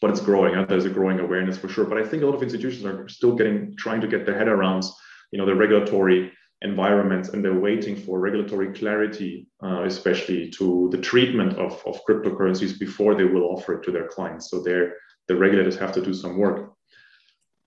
But 0.00 0.10
it's 0.10 0.20
growing. 0.20 0.54
Uh, 0.54 0.64
there's 0.64 0.84
a 0.84 0.90
growing 0.90 1.20
awareness 1.20 1.56
for 1.56 1.68
sure. 1.68 1.84
But 1.84 1.98
I 1.98 2.04
think 2.04 2.22
a 2.22 2.26
lot 2.26 2.34
of 2.34 2.42
institutions 2.42 2.84
are 2.84 3.08
still 3.08 3.34
getting 3.34 3.74
trying 3.76 4.00
to 4.00 4.08
get 4.08 4.26
their 4.26 4.36
head 4.36 4.48
around, 4.48 4.84
you 5.30 5.38
know, 5.38 5.46
the 5.46 5.54
regulatory 5.54 6.32
environments 6.64 7.28
and 7.28 7.44
they're 7.44 7.60
waiting 7.60 7.94
for 7.94 8.18
regulatory 8.18 8.72
clarity, 8.72 9.46
uh, 9.62 9.84
especially 9.84 10.50
to 10.50 10.88
the 10.90 10.98
treatment 10.98 11.52
of, 11.58 11.72
of 11.86 12.00
cryptocurrencies 12.06 12.78
before 12.78 13.14
they 13.14 13.24
will 13.24 13.44
offer 13.44 13.74
it 13.74 13.84
to 13.84 13.92
their 13.92 14.08
clients. 14.08 14.50
So 14.50 14.62
they're, 14.62 14.96
the 15.28 15.36
regulators 15.36 15.78
have 15.78 15.92
to 15.92 16.02
do 16.02 16.14
some 16.14 16.38
work. 16.38 16.72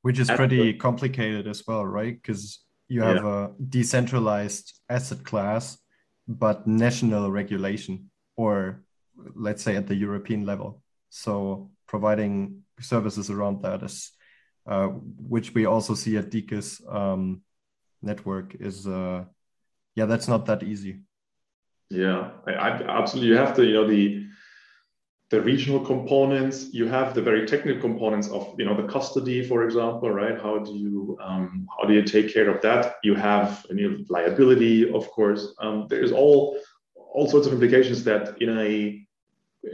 Which 0.01 0.19
is 0.19 0.29
pretty 0.29 0.73
complicated 0.73 1.47
as 1.47 1.63
well, 1.67 1.85
right? 1.85 2.15
Because 2.21 2.63
you 2.87 3.01
have 3.01 3.23
yeah. 3.23 3.47
a 3.47 3.49
decentralized 3.69 4.73
asset 4.89 5.23
class, 5.23 5.77
but 6.27 6.67
national 6.67 7.29
regulation, 7.31 8.09
or 8.35 8.83
let's 9.35 9.63
say 9.63 9.75
at 9.75 9.87
the 9.87 9.95
European 9.95 10.45
level. 10.45 10.81
So 11.09 11.71
providing 11.87 12.63
services 12.79 13.29
around 13.29 13.63
that 13.63 13.83
is, 13.83 14.11
uh, 14.65 14.87
which 15.33 15.53
we 15.53 15.65
also 15.65 15.93
see 15.93 16.17
at 16.17 16.29
DECUS, 16.29 16.81
um, 16.93 17.41
network 18.11 18.55
is 18.69 18.87
uh 18.87 19.19
yeah 19.97 20.07
that's 20.11 20.27
not 20.33 20.45
that 20.45 20.63
easy. 20.63 20.93
Yeah 21.89 22.21
I, 22.49 22.51
I, 22.67 22.69
absolutely 22.99 23.29
you 23.31 23.37
have 23.37 23.55
to 23.57 23.63
you 23.65 23.75
know 23.77 23.87
the 23.87 24.03
the 25.29 25.41
regional 25.41 25.81
components 25.93 26.73
you 26.73 26.87
have 26.87 27.13
the 27.13 27.21
very 27.21 27.45
technical 27.45 27.81
components 27.81 28.27
of 28.29 28.55
you 28.57 28.65
know 28.65 28.75
the 28.81 28.87
custody 28.87 29.39
for 29.43 29.63
example 29.67 30.09
right? 30.09 30.37
How 30.45 30.55
do 30.59 30.71
you 30.83 31.17
um, 31.27 31.67
how 31.75 31.83
do 31.87 31.93
you 31.93 32.03
take 32.03 32.33
care 32.33 32.49
of 32.49 32.61
that? 32.61 32.95
You 33.03 33.15
have 33.15 33.65
you 33.69 33.89
know, 33.89 33.97
liability 34.09 34.91
of 34.99 35.03
course. 35.11 35.53
Um, 35.59 35.87
there's 35.89 36.11
all 36.11 36.57
all 36.95 37.27
sorts 37.29 37.47
of 37.47 37.53
implications 37.53 38.03
that 38.03 38.41
in 38.41 38.57
a 38.57 39.06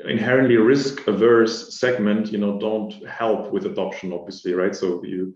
inherently 0.05 0.57
risk 0.57 1.07
averse 1.07 1.79
segment 1.79 2.31
you 2.31 2.37
know 2.37 2.59
don't 2.59 2.91
help 3.07 3.51
with 3.51 3.65
adoption 3.65 4.11
obviously 4.13 4.53
right? 4.53 4.75
So 4.75 5.03
you 5.03 5.35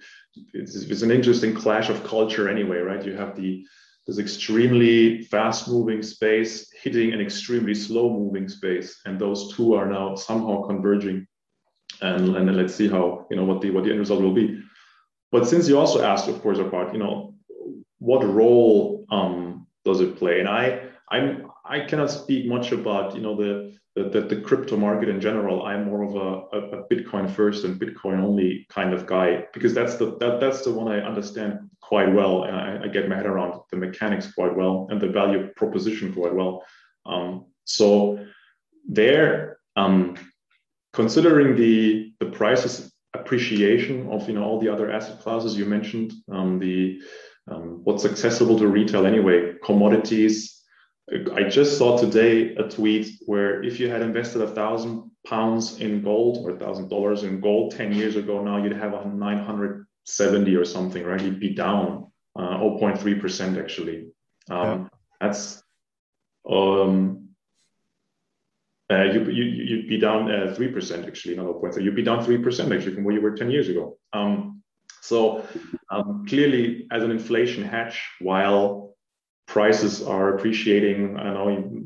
it's, 0.54 0.76
it's 0.76 1.02
an 1.02 1.12
interesting 1.12 1.54
clash 1.54 1.90
of 1.90 2.04
culture 2.04 2.50
anyway 2.50 2.78
right? 2.78 3.06
You 3.06 3.16
have 3.16 3.36
the 3.36 3.66
this 4.08 4.20
extremely 4.20 5.24
fast 5.24 5.68
moving 5.68 6.02
space 6.02 6.72
hitting 6.82 7.12
an 7.12 7.20
extremely 7.20 7.76
slow 7.76 8.10
moving 8.10 8.48
space 8.48 9.02
and 9.06 9.20
those 9.20 9.54
two 9.54 9.74
are 9.74 9.86
now 9.86 10.16
somehow 10.16 10.62
converging. 10.62 11.28
And 12.02 12.36
and 12.38 12.48
then 12.48 12.56
let's 12.58 12.76
see 12.76 12.88
how 12.88 13.26
you 13.30 13.38
know 13.38 13.46
what 13.46 13.62
the 13.62 13.72
what 13.72 13.84
the 13.84 13.90
end 13.92 14.00
result 14.00 14.22
will 14.22 14.34
be. 14.34 14.62
But 15.32 15.48
since 15.48 15.68
you 15.68 15.78
also 15.78 16.04
asked 16.04 16.28
of 16.28 16.42
course 16.42 16.60
about 16.60 16.94
you 16.94 17.00
know 17.00 17.34
what 18.00 18.24
role 18.24 19.06
um, 19.10 19.68
does 19.84 20.00
it 20.02 20.18
play? 20.18 20.40
And 20.40 20.48
i 20.48 20.82
i'm 21.10 21.47
i 21.70 21.80
cannot 21.80 22.12
speak 22.12 22.46
much 22.46 22.72
about 22.72 23.16
you 23.16 23.22
know 23.22 23.36
the 23.36 23.78
the, 24.04 24.22
the, 24.22 24.42
crypto 24.42 24.78
market 24.78 25.10
in 25.10 25.20
general, 25.20 25.66
I'm 25.66 25.86
more 25.86 26.04
of 26.04 26.16
a, 26.16 26.58
a, 26.58 26.80
a, 26.80 26.88
Bitcoin 26.88 27.30
first 27.30 27.66
and 27.66 27.80
Bitcoin 27.80 28.22
only 28.22 28.68
kind 28.70 28.94
of 28.94 29.08
guy 29.08 29.46
because 29.54 29.74
that's 29.74 29.96
the 29.96 30.18
that, 30.18 30.40
that's 30.40 30.64
the 30.64 30.72
one 30.72 30.88
I 30.88 31.00
understand 31.00 31.70
quite 31.82 32.14
well 32.14 32.44
and 32.44 32.56
I, 32.56 32.84
I, 32.84 32.88
get 32.88 33.10
my 33.10 33.16
head 33.16 33.26
around 33.26 33.60
the 33.72 33.78
mechanics 33.78 34.32
quite 34.34 34.56
well 34.56 34.88
and 34.92 35.02
the 35.02 35.08
value 35.08 35.48
proposition 35.56 36.14
quite 36.14 36.34
well. 36.34 36.64
Um, 37.06 37.46
so 37.64 38.26
there, 38.88 39.58
um, 39.76 40.16
considering 40.94 41.56
the 41.56 42.14
the 42.20 42.28
prices 42.28 42.94
appreciation 43.14 44.10
of 44.12 44.28
you 44.28 44.36
know 44.36 44.44
all 44.44 44.60
the 44.60 44.70
other 44.70 44.92
asset 44.92 45.20
classes 45.22 45.58
you 45.58 45.66
mentioned, 45.66 46.14
um, 46.32 46.60
the 46.60 47.02
um, 47.50 47.82
what's 47.84 48.06
accessible 48.06 48.60
to 48.60 48.68
retail 48.68 49.06
anyway, 49.06 49.54
commodities, 49.64 50.57
I 51.10 51.44
just 51.44 51.78
saw 51.78 51.98
today 51.98 52.56
a 52.56 52.64
tweet 52.64 53.22
where 53.26 53.64
if 53.64 53.80
you 53.80 53.90
had 53.90 54.02
invested 54.02 54.42
a 54.42 54.48
thousand 54.48 55.10
pounds 55.26 55.80
in 55.80 56.04
gold 56.04 56.46
or 56.46 56.52
a 56.56 56.60
thousand 56.60 56.90
dollars 56.90 57.24
in 57.24 57.40
gold 57.40 57.72
10 57.76 57.94
years 57.94 58.18
ago, 58.18 58.44
now 58.44 58.62
you'd 58.62 58.74
have 58.74 58.94
a 58.94 59.06
970 59.06 60.56
or 60.56 60.66
something, 60.66 61.04
right? 61.06 61.22
You'd 61.22 61.40
be 61.40 61.54
down 61.54 62.12
uh, 62.38 62.58
0.3% 62.58 63.58
actually. 63.58 64.08
Um, 64.50 64.82
yeah. 64.82 64.88
That's, 65.22 65.64
um, 66.50 67.24
Uh, 68.90 69.04
you, 69.04 69.20
you, 69.30 69.44
you'd 69.44 69.90
be 69.90 70.00
down 70.00 70.32
uh, 70.32 70.56
3% 70.56 71.08
actually, 71.08 71.36
not 71.36 71.46
0.3. 71.46 71.84
You'd 71.84 71.96
be 71.96 72.04
down 72.04 72.24
3% 72.24 72.74
actually 72.74 72.96
from 72.96 73.04
where 73.04 73.16
you 73.16 73.22
were 73.22 73.36
10 73.36 73.52
years 73.52 73.68
ago. 73.68 73.98
Um, 74.14 74.64
so 75.02 75.44
um, 75.92 76.26
clearly, 76.26 76.88
as 76.90 77.04
an 77.04 77.12
inflation 77.12 77.64
hedge, 77.64 78.02
while 78.20 78.87
prices 79.48 80.04
are 80.04 80.36
appreciating, 80.36 81.18
I 81.18 81.34
know 81.34 81.82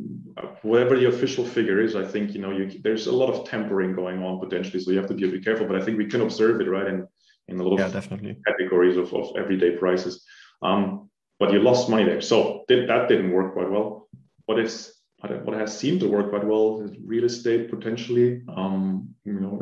whatever 0.63 0.97
the 0.97 1.07
official 1.07 1.45
figure 1.45 1.79
is, 1.81 1.95
I 1.95 2.05
think 2.05 2.33
you 2.33 2.41
know 2.41 2.51
you, 2.51 2.79
there's 2.83 3.07
a 3.07 3.11
lot 3.11 3.29
of 3.29 3.47
tempering 3.47 3.93
going 3.93 4.21
on 4.23 4.39
potentially, 4.39 4.81
so 4.81 4.91
you 4.91 4.97
have 4.97 5.07
to 5.07 5.13
be 5.13 5.27
a 5.27 5.31
bit 5.31 5.43
careful. 5.43 5.67
But 5.67 5.81
I 5.81 5.85
think 5.85 5.97
we 5.97 6.07
can 6.07 6.21
observe 6.21 6.59
it 6.61 6.69
right 6.69 6.87
in 6.87 7.07
in 7.47 7.59
a 7.59 7.63
lot 7.63 7.79
yeah, 7.79 7.85
of 7.85 7.93
definitely. 7.93 8.37
categories 8.47 8.97
of, 8.97 9.13
of 9.13 9.35
everyday 9.37 9.77
prices. 9.77 10.23
Um, 10.61 11.09
but 11.39 11.51
you 11.51 11.59
lost 11.59 11.89
money 11.89 12.03
there, 12.03 12.21
so 12.21 12.63
did, 12.67 12.87
that 12.89 13.09
didn't 13.09 13.31
work 13.31 13.53
quite 13.53 13.69
well. 13.69 14.07
What 14.45 14.59
is 14.59 14.93
what 15.29 15.55
has 15.57 15.77
seemed 15.77 15.99
to 15.99 16.09
work 16.09 16.29
quite 16.29 16.45
well 16.45 16.81
is 16.81 16.91
real 17.05 17.25
estate 17.25 17.69
potentially. 17.69 18.41
Um, 18.55 19.13
you 19.23 19.33
know, 19.33 19.61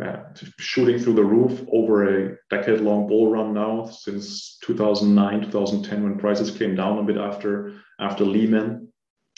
shooting 0.58 1.00
through 1.00 1.16
the 1.16 1.24
roof 1.24 1.66
over 1.72 2.28
a 2.28 2.38
decade-long 2.50 3.08
bull 3.08 3.32
run 3.32 3.54
now 3.54 3.86
since 3.86 4.58
2009, 4.64 5.52
2010, 5.52 6.04
when 6.04 6.18
prices 6.18 6.52
came 6.52 6.76
down 6.76 7.00
a 7.00 7.04
bit 7.04 7.18
after 7.18 7.74
after 8.00 8.24
Lehman, 8.24 8.88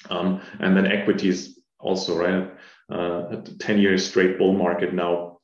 um, 0.09 0.41
and 0.59 0.77
then 0.77 0.85
equities 0.85 1.59
also 1.79 2.17
right. 2.17 2.51
Uh, 2.91 3.37
10 3.59 3.79
years 3.79 4.05
straight 4.05 4.37
bull 4.37 4.53
market 4.53 4.93
now 4.93 5.39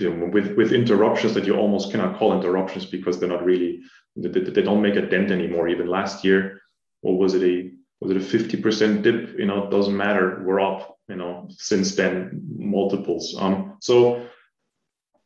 you 0.00 0.14
know, 0.14 0.26
with 0.32 0.56
with 0.56 0.72
interruptions 0.72 1.34
that 1.34 1.46
you 1.46 1.54
almost 1.54 1.90
cannot 1.90 2.18
call 2.18 2.32
interruptions 2.32 2.86
because 2.86 3.20
they're 3.20 3.28
not 3.28 3.44
really 3.44 3.80
they, 4.16 4.40
they 4.40 4.62
don't 4.62 4.82
make 4.82 4.96
a 4.96 5.06
dent 5.06 5.30
anymore. 5.30 5.68
Even 5.68 5.86
last 5.86 6.24
year, 6.24 6.60
what 7.02 7.18
was 7.18 7.34
it 7.34 7.42
a 7.42 7.70
was 8.06 8.16
it 8.16 8.34
a 8.34 8.38
50% 8.38 9.02
dip? 9.02 9.38
You 9.38 9.46
know, 9.46 9.64
it 9.64 9.70
doesn't 9.70 9.96
matter. 9.96 10.42
We're 10.44 10.60
up, 10.60 10.98
you 11.08 11.16
know, 11.16 11.48
since 11.50 11.94
then 11.96 12.42
multiples. 12.56 13.36
Um, 13.38 13.76
so 13.80 14.26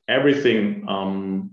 everything, 0.09 0.85
um, 0.89 1.53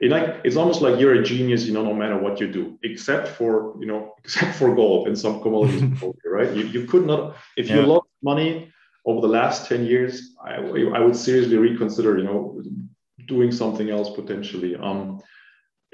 it 0.00 0.10
like 0.10 0.40
it's 0.44 0.56
almost 0.56 0.82
like 0.82 0.98
you're 1.00 1.14
a 1.14 1.22
genius, 1.22 1.64
you 1.64 1.72
know, 1.72 1.82
no 1.82 1.94
matter 1.94 2.18
what 2.18 2.40
you 2.40 2.50
do, 2.50 2.78
except 2.82 3.28
for 3.28 3.76
you 3.80 3.86
know, 3.86 4.14
except 4.24 4.56
for 4.56 4.74
gold 4.74 5.08
and 5.08 5.18
some 5.18 5.40
commodities, 5.42 6.02
right? 6.24 6.52
You, 6.54 6.64
you 6.66 6.86
could 6.86 7.06
not 7.06 7.36
if 7.56 7.68
yeah. 7.68 7.76
you 7.76 7.82
lost 7.82 8.08
money 8.22 8.72
over 9.06 9.20
the 9.20 9.28
last 9.28 9.68
10 9.68 9.86
years, 9.86 10.34
I, 10.44 10.56
I 10.56 10.98
would 10.98 11.14
seriously 11.14 11.56
reconsider, 11.56 12.18
you 12.18 12.24
know, 12.24 12.60
doing 13.28 13.52
something 13.52 13.88
else 13.88 14.10
potentially. 14.10 14.74
Um, 14.74 15.22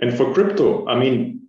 and 0.01 0.17
for 0.17 0.33
crypto, 0.33 0.87
I 0.89 0.99
mean, 0.99 1.42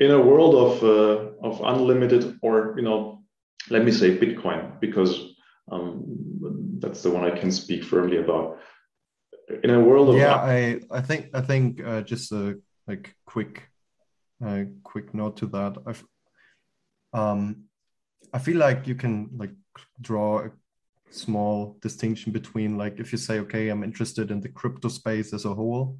in 0.00 0.10
a 0.10 0.20
world 0.20 0.54
of 0.54 0.84
uh, 0.84 1.46
of 1.46 1.60
unlimited 1.64 2.38
or 2.42 2.74
you 2.76 2.82
know 2.82 3.22
let 3.70 3.84
me 3.84 3.92
say 3.92 4.16
bitcoin 4.16 4.80
because 4.80 5.34
um, 5.70 6.04
that's 6.78 7.02
the 7.02 7.10
one 7.10 7.24
i 7.24 7.30
can 7.30 7.50
speak 7.50 7.84
firmly 7.84 8.18
about. 8.18 8.58
In 9.62 9.70
a 9.70 9.80
world 9.80 10.08
of 10.10 10.16
yeah 10.16 10.36
i 10.36 10.80
i 10.90 11.00
think 11.00 11.30
i 11.34 11.40
think 11.40 11.84
uh, 11.84 12.00
just 12.02 12.32
a 12.32 12.58
like 12.86 13.14
quick 13.26 13.62
uh, 14.44 14.64
quick 14.82 15.14
note 15.14 15.36
to 15.38 15.46
that. 15.46 15.76
I've 15.86 16.04
um 17.14 17.64
i 18.32 18.38
feel 18.38 18.58
like 18.58 18.86
you 18.86 18.94
can 18.94 19.30
like 19.36 19.54
draw 20.00 20.40
a 20.40 20.50
small 21.10 21.78
distinction 21.80 22.32
between 22.32 22.76
like 22.76 22.98
if 22.98 23.12
you 23.12 23.18
say 23.18 23.38
okay 23.38 23.68
i'm 23.68 23.84
interested 23.84 24.30
in 24.32 24.40
the 24.40 24.48
crypto 24.48 24.88
space 24.88 25.32
as 25.32 25.44
a 25.44 25.54
whole 25.54 25.96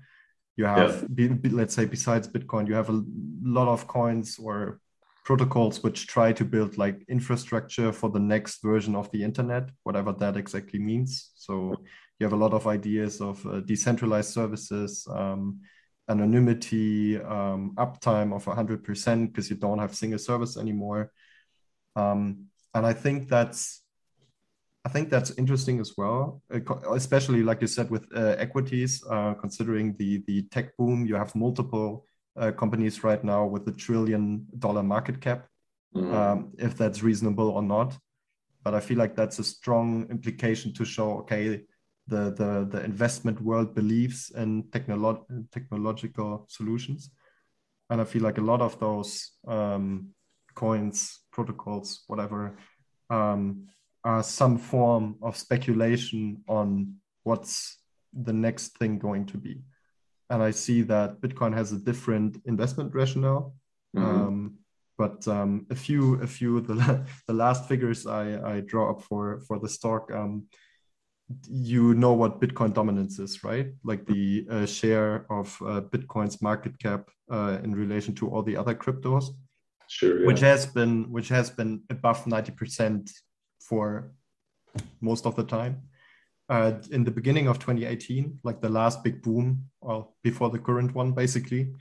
you 0.57 0.64
have 0.64 1.03
yeah. 1.03 1.09
be, 1.14 1.29
be, 1.29 1.49
let's 1.49 1.75
say 1.75 1.85
besides 1.85 2.29
bitcoin 2.29 2.69
you 2.69 2.75
have 2.75 2.90
a 2.90 3.03
lot 3.43 3.69
of 3.69 3.87
coins 3.87 4.38
or 4.38 4.81
protocols 5.25 5.83
which 5.83 6.07
try 6.07 6.33
to 6.33 6.45
build 6.45 6.77
like 6.77 7.03
infrastructure 7.09 7.93
for 7.93 8.11
the 8.11 8.21
next 8.21 8.62
version 8.62 8.95
of 8.95 9.11
the 9.11 9.23
internet 9.23 9.71
whatever 9.83 10.12
that 10.12 10.37
exactly 10.37 10.79
means 10.79 11.33
so 11.35 11.75
you 12.19 12.25
have 12.25 12.33
a 12.33 12.37
lot 12.45 12.53
of 12.53 12.67
ideas 12.67 13.21
of 13.21 13.45
uh, 13.47 13.61
decentralized 13.61 14.33
services 14.33 15.07
um, 15.11 15.61
anonymity 16.09 17.19
um, 17.23 17.73
uptime 17.77 18.35
of 18.35 18.45
100% 18.45 19.27
because 19.27 19.49
you 19.49 19.57
don't 19.57 19.79
have 19.79 19.95
single 19.95 20.19
service 20.19 20.57
anymore 20.57 21.11
um, 21.97 22.47
and 22.75 22.87
i 22.87 22.93
think 22.93 23.29
that's 23.29 23.84
I 24.87 24.90
think 24.90 25.09
that's 25.09 25.31
interesting 25.38 25.81
as 25.81 25.94
well, 25.97 26.42
uh, 26.53 26.61
especially 26.92 27.42
like 27.42 27.62
you 27.62 27.66
said 27.66 27.90
with 27.90 28.07
uh, 28.14 28.37
equities. 28.38 29.03
Uh, 29.09 29.35
considering 29.35 29.97
the 29.99 30.23
the 30.27 30.42
tech 30.51 30.77
boom, 30.77 31.07
you 31.07 31.14
have 31.14 31.35
multiple 31.35 32.05
uh, 32.37 32.53
companies 32.53 33.03
right 33.03 33.25
now 33.25 33.47
with 33.47 33.66
a 33.68 33.73
trillion 33.73 34.47
dollar 34.59 34.83
market 34.83 35.20
cap. 35.20 35.49
Mm-hmm. 35.97 36.14
Um, 36.14 36.53
if 36.59 36.77
that's 36.77 37.03
reasonable 37.03 37.49
or 37.51 37.62
not, 37.62 37.97
but 38.62 38.75
I 38.75 38.81
feel 38.81 38.99
like 38.99 39.14
that's 39.14 39.38
a 39.38 39.44
strong 39.44 40.07
implication 40.11 40.73
to 40.75 40.85
show 40.85 41.18
okay, 41.20 41.62
the 42.07 42.31
the 42.31 42.68
the 42.70 42.85
investment 42.85 43.40
world 43.40 43.75
believes 43.75 44.31
in 44.37 44.64
technolo- 44.64 45.25
technological 45.51 46.47
solutions, 46.49 47.11
and 47.88 48.01
I 48.01 48.05
feel 48.05 48.23
like 48.23 48.38
a 48.38 48.49
lot 48.53 48.61
of 48.61 48.79
those 48.81 49.31
um, 49.47 50.11
coins, 50.55 51.20
protocols, 51.31 52.03
whatever. 52.07 52.59
Um, 53.09 53.68
are 54.05 54.23
some 54.23 54.59
form 54.59 55.17
of 55.23 55.37
speculation 55.37 56.43
on 56.47 56.95
what's 57.23 57.79
the 58.12 58.33
next 58.33 58.79
thing 58.79 58.99
going 58.99 59.27
to 59.27 59.38
be. 59.38 59.62
And 60.31 60.43
I 60.43 60.51
see 60.51 60.83
that 60.83 61.21
Bitcoin 61.21 61.55
has 61.55 61.73
a 61.73 61.79
different 61.79 62.40
investment 62.45 62.95
rationale. 62.95 63.55
Mm-hmm. 63.97 64.05
Um, 64.05 64.59
but 64.97 65.27
um, 65.27 65.67
a 65.71 65.75
few, 65.75 66.21
a 66.23 66.27
few 66.27 66.61
the, 66.69 67.07
the 67.27 67.35
last 67.35 67.69
figures 67.69 68.07
I, 68.07 68.57
I 68.57 68.61
draw 68.61 68.90
up 68.90 69.03
for 69.03 69.40
for 69.40 69.59
the 69.59 69.69
stock, 69.69 70.11
um, 70.12 70.47
you 71.49 71.95
know 71.95 72.12
what 72.12 72.40
Bitcoin 72.40 72.73
dominance 72.73 73.19
is, 73.19 73.43
right? 73.43 73.69
Like 73.83 74.07
the 74.07 74.47
uh, 74.51 74.67
share 74.67 75.27
of 75.31 75.57
uh, 75.62 75.81
Bitcoin's 75.81 76.40
market 76.43 76.79
cap 76.79 77.11
uh, 77.31 77.59
in 77.64 77.75
relation 77.75 78.14
to 78.17 78.29
all 78.29 78.43
the 78.43 78.57
other 78.57 78.75
cryptos, 78.75 79.27
sure, 79.88 80.21
yeah. 80.21 80.27
which 80.27 80.40
has 80.40 80.67
been 80.67 81.11
which 81.11 81.29
has 81.29 81.51
been 81.51 81.83
above 81.90 82.27
ninety 82.27 82.53
percent 82.53 83.11
for 83.68 84.12
most 85.00 85.27
of 85.27 85.37
the 85.37 85.44
time. 85.44 85.83
Uh, 86.48 86.72
in 86.90 87.05
the 87.05 87.11
beginning 87.11 87.48
of 87.48 87.59
2018, 87.59 88.40
like 88.44 88.61
the 88.61 88.68
last 88.68 89.03
big 89.03 89.22
boom, 89.22 89.64
well, 89.81 90.14
before 90.22 90.50
the 90.50 90.59
current 90.59 90.94
one, 90.94 91.12
basically, 91.12 91.72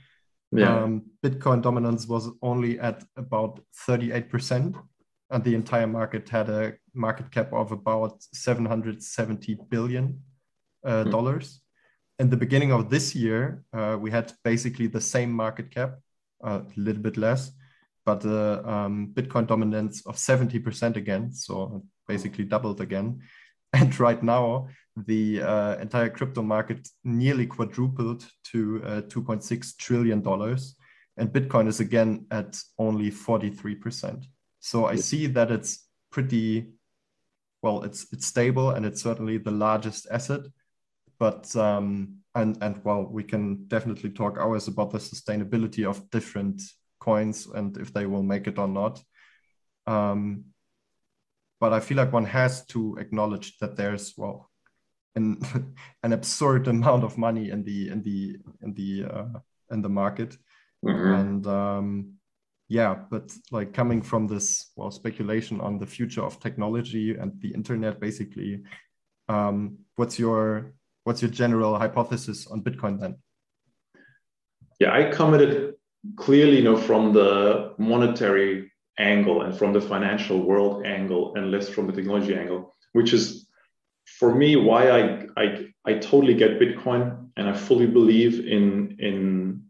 yeah. 0.52 0.82
um, 0.82 1.02
Bitcoin 1.22 1.60
dominance 1.60 2.06
was 2.06 2.30
only 2.40 2.78
at 2.80 3.04
about 3.16 3.60
38%, 3.88 4.74
and 5.30 5.44
the 5.44 5.54
entire 5.54 5.86
market 5.86 6.28
had 6.28 6.48
a 6.48 6.74
market 6.94 7.30
cap 7.30 7.52
of 7.52 7.72
about 7.72 8.22
770 8.32 9.58
billion 9.68 10.22
uh, 10.84 11.04
mm. 11.04 11.10
dollars. 11.10 11.60
In 12.18 12.30
the 12.30 12.36
beginning 12.36 12.72
of 12.72 12.88
this 12.88 13.14
year, 13.14 13.64
uh, 13.72 13.98
we 14.00 14.10
had 14.10 14.32
basically 14.44 14.86
the 14.86 15.00
same 15.00 15.30
market 15.30 15.70
cap, 15.70 15.98
uh, 16.42 16.60
a 16.64 16.80
little 16.80 17.02
bit 17.02 17.16
less, 17.16 17.50
but 18.04 18.24
uh, 18.24 18.62
um, 18.64 19.12
Bitcoin 19.14 19.46
dominance 19.46 20.06
of 20.06 20.16
70% 20.16 20.96
again, 20.96 21.32
so 21.32 21.84
basically 22.06 22.44
doubled 22.44 22.80
again. 22.80 23.20
And 23.72 23.98
right 23.98 24.22
now, 24.22 24.68
the 24.96 25.42
uh, 25.42 25.76
entire 25.78 26.08
crypto 26.08 26.42
market 26.42 26.88
nearly 27.02 27.44
quadrupled 27.44 28.24
to 28.52 28.80
uh, 28.84 29.00
2.6 29.02 29.76
trillion 29.78 30.22
dollars, 30.22 30.76
and 31.16 31.32
Bitcoin 31.32 31.66
is 31.66 31.80
again 31.80 32.26
at 32.30 32.56
only 32.78 33.10
43%. 33.10 34.26
So 34.60 34.86
I 34.86 34.94
see 34.94 35.26
that 35.26 35.50
it's 35.50 35.88
pretty 36.12 36.68
well. 37.62 37.82
It's 37.82 38.06
it's 38.12 38.26
stable, 38.26 38.70
and 38.70 38.86
it's 38.86 39.02
certainly 39.02 39.38
the 39.38 39.50
largest 39.50 40.06
asset. 40.10 40.42
But 41.18 41.54
um, 41.56 42.18
and 42.34 42.56
and 42.62 42.80
well, 42.84 43.08
we 43.10 43.24
can 43.24 43.66
definitely 43.66 44.10
talk 44.10 44.38
hours 44.38 44.68
about 44.68 44.90
the 44.90 44.98
sustainability 44.98 45.84
of 45.84 46.08
different 46.10 46.62
coins 47.04 47.46
and 47.46 47.76
if 47.76 47.92
they 47.92 48.06
will 48.06 48.22
make 48.22 48.46
it 48.46 48.58
or 48.58 48.68
not. 48.68 49.02
Um, 49.86 50.44
but 51.60 51.72
I 51.72 51.80
feel 51.80 51.96
like 51.96 52.12
one 52.12 52.26
has 52.26 52.66
to 52.66 52.96
acknowledge 52.98 53.58
that 53.58 53.76
there's 53.76 54.14
well 54.16 54.50
an 55.14 55.40
an 56.02 56.12
absurd 56.12 56.68
amount 56.68 57.04
of 57.04 57.18
money 57.18 57.50
in 57.50 57.64
the 57.64 57.88
in 57.88 58.02
the 58.02 58.36
in 58.62 58.74
the 58.74 58.90
uh, 59.14 59.38
in 59.70 59.82
the 59.82 59.88
market, 59.88 60.36
mm-hmm. 60.84 61.12
and 61.20 61.46
um, 61.46 62.14
yeah, 62.68 62.94
but 63.10 63.32
like 63.50 63.72
coming 63.72 64.02
from 64.02 64.26
this 64.26 64.72
well 64.76 64.90
speculation 64.90 65.60
on 65.60 65.78
the 65.78 65.86
future 65.86 66.24
of 66.24 66.40
technology 66.40 67.14
and 67.14 67.40
the 67.40 67.52
internet, 67.54 68.00
basically, 68.00 68.62
um, 69.28 69.78
what's 69.96 70.18
your 70.18 70.74
what's 71.04 71.22
your 71.22 71.30
general 71.30 71.78
hypothesis 71.78 72.46
on 72.46 72.62
Bitcoin 72.62 72.98
then? 73.00 73.16
Yeah, 74.80 74.92
I 74.92 75.10
commented 75.10 75.74
clearly, 76.16 76.58
you 76.58 76.62
know, 76.64 76.76
from 76.76 77.12
the 77.12 77.74
monetary 77.78 78.70
angle 78.98 79.42
and 79.42 79.56
from 79.56 79.72
the 79.72 79.80
financial 79.80 80.40
world 80.40 80.86
angle 80.86 81.34
and 81.34 81.50
less 81.50 81.68
from 81.68 81.86
the 81.86 81.92
technology 81.92 82.34
angle, 82.34 82.74
which 82.92 83.12
is 83.12 83.48
for 84.06 84.34
me 84.34 84.56
why 84.56 84.90
I 84.90 85.26
I, 85.36 85.66
I 85.84 85.94
totally 85.94 86.34
get 86.34 86.60
Bitcoin 86.60 87.28
and 87.36 87.48
I 87.48 87.52
fully 87.52 87.86
believe 87.86 88.46
in 88.46 88.96
in 89.00 89.62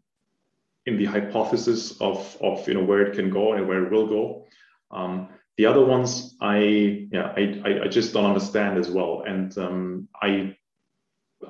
in 0.85 0.97
the 0.97 1.05
hypothesis 1.05 1.99
of 1.99 2.37
of 2.41 2.67
you 2.67 2.75
know 2.75 2.83
where 2.83 3.01
it 3.01 3.15
can 3.15 3.29
go 3.29 3.53
and 3.53 3.67
where 3.67 3.85
it 3.85 3.91
will 3.91 4.07
go. 4.07 4.45
Um, 4.91 5.29
the 5.57 5.65
other 5.65 5.83
ones, 5.85 6.35
I 6.41 7.07
yeah, 7.11 7.33
I, 7.35 7.81
I 7.85 7.87
just 7.87 8.13
don't 8.13 8.25
understand 8.25 8.77
as 8.77 8.89
well, 8.89 9.23
and 9.25 9.57
um, 9.57 10.09
I 10.21 10.55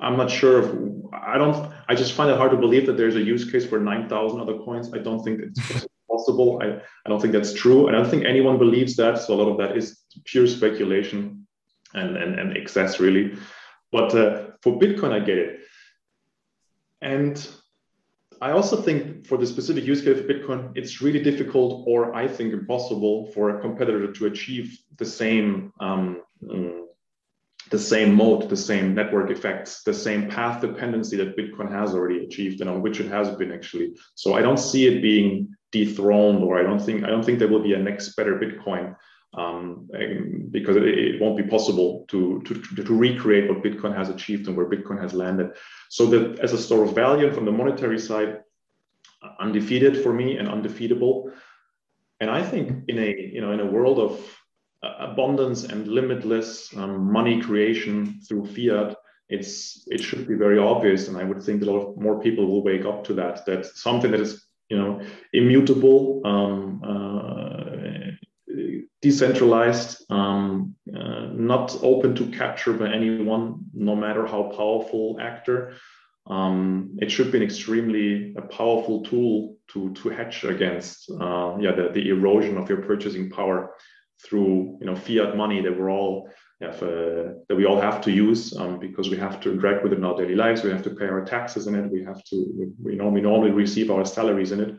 I'm 0.00 0.16
not 0.16 0.30
sure 0.30 0.62
if 0.62 1.12
I 1.12 1.38
don't. 1.38 1.72
I 1.88 1.94
just 1.94 2.12
find 2.12 2.30
it 2.30 2.36
hard 2.36 2.50
to 2.50 2.56
believe 2.56 2.86
that 2.86 2.96
there's 2.96 3.16
a 3.16 3.22
use 3.22 3.50
case 3.50 3.64
for 3.64 3.78
nine 3.78 4.08
thousand 4.08 4.40
other 4.40 4.58
coins. 4.58 4.92
I 4.92 4.98
don't 4.98 5.22
think 5.22 5.40
it's 5.40 5.86
possible. 6.10 6.60
I, 6.62 6.80
I 7.04 7.08
don't 7.08 7.20
think 7.20 7.32
that's 7.32 7.52
true. 7.52 7.86
And 7.86 7.96
I 7.96 8.00
don't 8.00 8.10
think 8.10 8.24
anyone 8.24 8.58
believes 8.58 8.96
that. 8.96 9.18
So 9.18 9.34
a 9.34 9.36
lot 9.36 9.50
of 9.50 9.58
that 9.58 9.76
is 9.76 10.02
pure 10.24 10.46
speculation 10.46 11.46
and 11.94 12.16
and, 12.16 12.38
and 12.38 12.56
excess 12.56 13.00
really. 13.00 13.36
But 13.92 14.14
uh, 14.14 14.48
for 14.62 14.78
Bitcoin, 14.78 15.12
I 15.12 15.20
get 15.20 15.38
it. 15.38 15.60
And 17.00 17.48
I 18.40 18.50
also 18.50 18.80
think 18.80 19.26
for 19.26 19.38
the 19.38 19.46
specific 19.46 19.84
use 19.84 20.02
case 20.02 20.18
of 20.18 20.26
Bitcoin, 20.26 20.72
it's 20.74 21.00
really 21.00 21.22
difficult, 21.22 21.84
or 21.86 22.14
I 22.14 22.28
think 22.28 22.52
impossible, 22.52 23.30
for 23.32 23.50
a 23.50 23.60
competitor 23.60 24.12
to 24.12 24.26
achieve 24.26 24.78
the 24.98 25.06
same 25.06 25.72
um, 25.80 26.22
um, 26.50 26.85
the 27.70 27.78
same 27.78 28.14
mode, 28.14 28.48
the 28.48 28.56
same 28.56 28.94
network 28.94 29.30
effects, 29.30 29.82
the 29.82 29.94
same 29.94 30.30
path 30.30 30.60
dependency 30.60 31.16
that 31.16 31.36
Bitcoin 31.36 31.70
has 31.70 31.94
already 31.94 32.24
achieved, 32.24 32.60
and 32.60 32.70
on 32.70 32.82
which 32.82 33.00
it 33.00 33.08
has 33.08 33.30
been 33.36 33.52
actually. 33.52 33.96
So 34.14 34.34
I 34.34 34.42
don't 34.42 34.58
see 34.58 34.86
it 34.86 35.02
being 35.02 35.54
dethroned, 35.72 36.42
or 36.42 36.58
I 36.58 36.62
don't 36.62 36.80
think 36.80 37.04
I 37.04 37.08
don't 37.08 37.24
think 37.24 37.38
there 37.38 37.48
will 37.48 37.62
be 37.62 37.74
a 37.74 37.78
next 37.78 38.14
better 38.14 38.38
Bitcoin 38.38 38.94
um, 39.34 39.88
because 40.50 40.76
it, 40.76 40.84
it, 40.84 41.20
won't 41.20 41.36
be 41.36 41.42
possible 41.42 42.06
to, 42.08 42.40
to, 42.46 42.54
to 42.84 42.94
recreate 42.94 43.48
what 43.48 43.62
Bitcoin 43.62 43.94
has 43.94 44.08
achieved 44.08 44.48
and 44.48 44.56
where 44.56 44.66
Bitcoin 44.66 45.00
has 45.00 45.12
landed. 45.12 45.50
So 45.90 46.06
that 46.06 46.38
as 46.38 46.52
a 46.54 46.58
store 46.58 46.84
of 46.84 46.94
value 46.94 47.30
from 47.32 47.44
the 47.44 47.52
monetary 47.52 47.98
side, 47.98 48.40
undefeated 49.40 50.02
for 50.02 50.12
me 50.12 50.38
and 50.38 50.48
undefeatable. 50.48 51.32
And 52.20 52.30
I 52.30 52.42
think 52.42 52.88
in 52.88 52.98
a 52.98 53.30
you 53.32 53.40
know 53.40 53.52
in 53.52 53.60
a 53.60 53.66
world 53.66 53.98
of 53.98 54.35
abundance 54.98 55.64
and 55.64 55.88
limitless 55.88 56.74
um, 56.76 57.12
money 57.12 57.40
creation 57.40 58.20
through 58.26 58.46
fiat, 58.46 58.96
it's 59.28 59.86
it 59.88 60.00
should 60.00 60.28
be 60.28 60.34
very 60.34 60.58
obvious, 60.58 61.08
and 61.08 61.16
I 61.16 61.24
would 61.24 61.42
think 61.42 61.62
a 61.62 61.64
lot 61.64 61.80
of 61.80 61.96
more 61.96 62.20
people 62.20 62.46
will 62.46 62.62
wake 62.62 62.84
up 62.84 63.04
to 63.04 63.14
that. 63.14 63.44
That 63.46 63.66
something 63.66 64.10
that 64.12 64.20
is 64.20 64.46
you 64.68 64.78
know 64.78 65.00
immutable, 65.32 66.22
um, 66.24 66.82
uh, 66.84 68.06
decentralized, 69.02 70.10
um, 70.10 70.76
uh, 70.94 71.26
not 71.32 71.76
open 71.82 72.14
to 72.16 72.26
capture 72.30 72.72
by 72.72 72.92
anyone, 72.92 73.64
no 73.74 73.96
matter 73.96 74.26
how 74.26 74.44
powerful 74.56 75.18
actor. 75.20 75.74
Um, 76.28 76.96
it 76.98 77.10
should 77.10 77.30
be 77.30 77.38
an 77.38 77.44
extremely 77.44 78.34
a 78.36 78.42
powerful 78.42 79.02
tool 79.02 79.56
to 79.68 79.92
to 79.94 80.08
hedge 80.08 80.44
against 80.44 81.10
uh, 81.10 81.56
yeah 81.60 81.72
the, 81.72 81.90
the 81.92 82.08
erosion 82.08 82.56
of 82.58 82.68
your 82.68 82.82
purchasing 82.82 83.30
power 83.30 83.74
through 84.24 84.78
you 84.80 84.86
know 84.86 84.96
fiat 84.96 85.36
money 85.36 85.60
that 85.60 85.78
we're 85.78 85.90
all 85.90 86.28
have, 86.60 86.82
uh, 86.82 87.34
that 87.48 87.56
we 87.56 87.66
all 87.66 87.80
have 87.80 88.00
to 88.00 88.10
use 88.10 88.56
um, 88.56 88.78
because 88.78 89.10
we 89.10 89.16
have 89.18 89.40
to 89.42 89.52
interact 89.52 89.82
with 89.82 89.92
it 89.92 89.98
in 89.98 90.04
our 90.04 90.16
daily 90.16 90.34
lives. 90.34 90.62
We 90.62 90.70
have 90.70 90.82
to 90.84 90.90
pay 90.90 91.06
our 91.06 91.24
taxes 91.24 91.66
in 91.66 91.74
it. 91.74 91.90
We 91.90 92.02
have 92.04 92.24
to 92.24 92.46
we, 92.82 92.96
we, 92.96 93.08
we 93.10 93.20
normally 93.20 93.50
receive 93.50 93.90
our 93.90 94.04
salaries 94.04 94.52
in 94.52 94.60
it. 94.60 94.74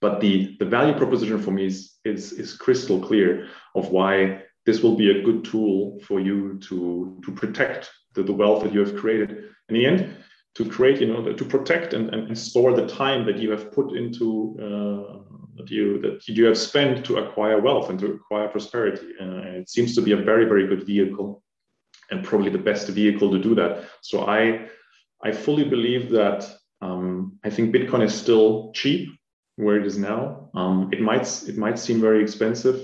But 0.00 0.20
the 0.20 0.56
the 0.58 0.66
value 0.66 0.94
proposition 0.94 1.40
for 1.40 1.50
me 1.50 1.66
is 1.66 1.96
is 2.04 2.32
is 2.32 2.54
crystal 2.54 3.00
clear 3.00 3.48
of 3.74 3.90
why 3.90 4.42
this 4.66 4.82
will 4.82 4.96
be 4.96 5.10
a 5.10 5.22
good 5.22 5.44
tool 5.44 5.98
for 6.06 6.20
you 6.20 6.58
to 6.68 7.20
to 7.24 7.32
protect 7.32 7.90
the, 8.14 8.22
the 8.22 8.32
wealth 8.32 8.62
that 8.62 8.72
you 8.72 8.80
have 8.80 8.96
created. 8.96 9.30
In 9.68 9.74
the 9.74 9.86
end, 9.86 10.16
to 10.58 10.68
create, 10.68 11.00
you 11.00 11.06
know, 11.06 11.32
to 11.32 11.44
protect 11.44 11.94
and, 11.94 12.10
and 12.10 12.36
store 12.36 12.74
the 12.74 12.88
time 12.88 13.24
that 13.26 13.38
you 13.38 13.48
have 13.52 13.70
put 13.70 13.96
into 13.96 14.56
uh, 14.58 15.18
that 15.56 15.70
you 15.70 16.00
that 16.00 16.26
you 16.26 16.44
have 16.46 16.58
spent 16.58 17.06
to 17.06 17.18
acquire 17.18 17.60
wealth 17.60 17.90
and 17.90 17.98
to 18.00 18.06
acquire 18.14 18.48
prosperity. 18.48 19.06
Uh, 19.20 19.60
it 19.60 19.70
seems 19.70 19.94
to 19.94 20.02
be 20.02 20.12
a 20.12 20.16
very 20.16 20.46
very 20.46 20.66
good 20.66 20.84
vehicle, 20.84 21.44
and 22.10 22.24
probably 22.24 22.50
the 22.50 22.66
best 22.70 22.88
vehicle 22.88 23.30
to 23.30 23.38
do 23.38 23.54
that. 23.54 23.88
So 24.00 24.26
I 24.26 24.66
I 25.22 25.30
fully 25.30 25.64
believe 25.64 26.10
that 26.10 26.40
um, 26.80 27.38
I 27.44 27.50
think 27.50 27.72
Bitcoin 27.72 28.02
is 28.02 28.14
still 28.14 28.72
cheap 28.74 29.10
where 29.54 29.76
it 29.80 29.86
is 29.86 29.96
now. 29.96 30.50
Um, 30.54 30.90
it 30.92 31.00
might 31.00 31.26
it 31.46 31.56
might 31.56 31.78
seem 31.78 32.00
very 32.00 32.20
expensive. 32.20 32.78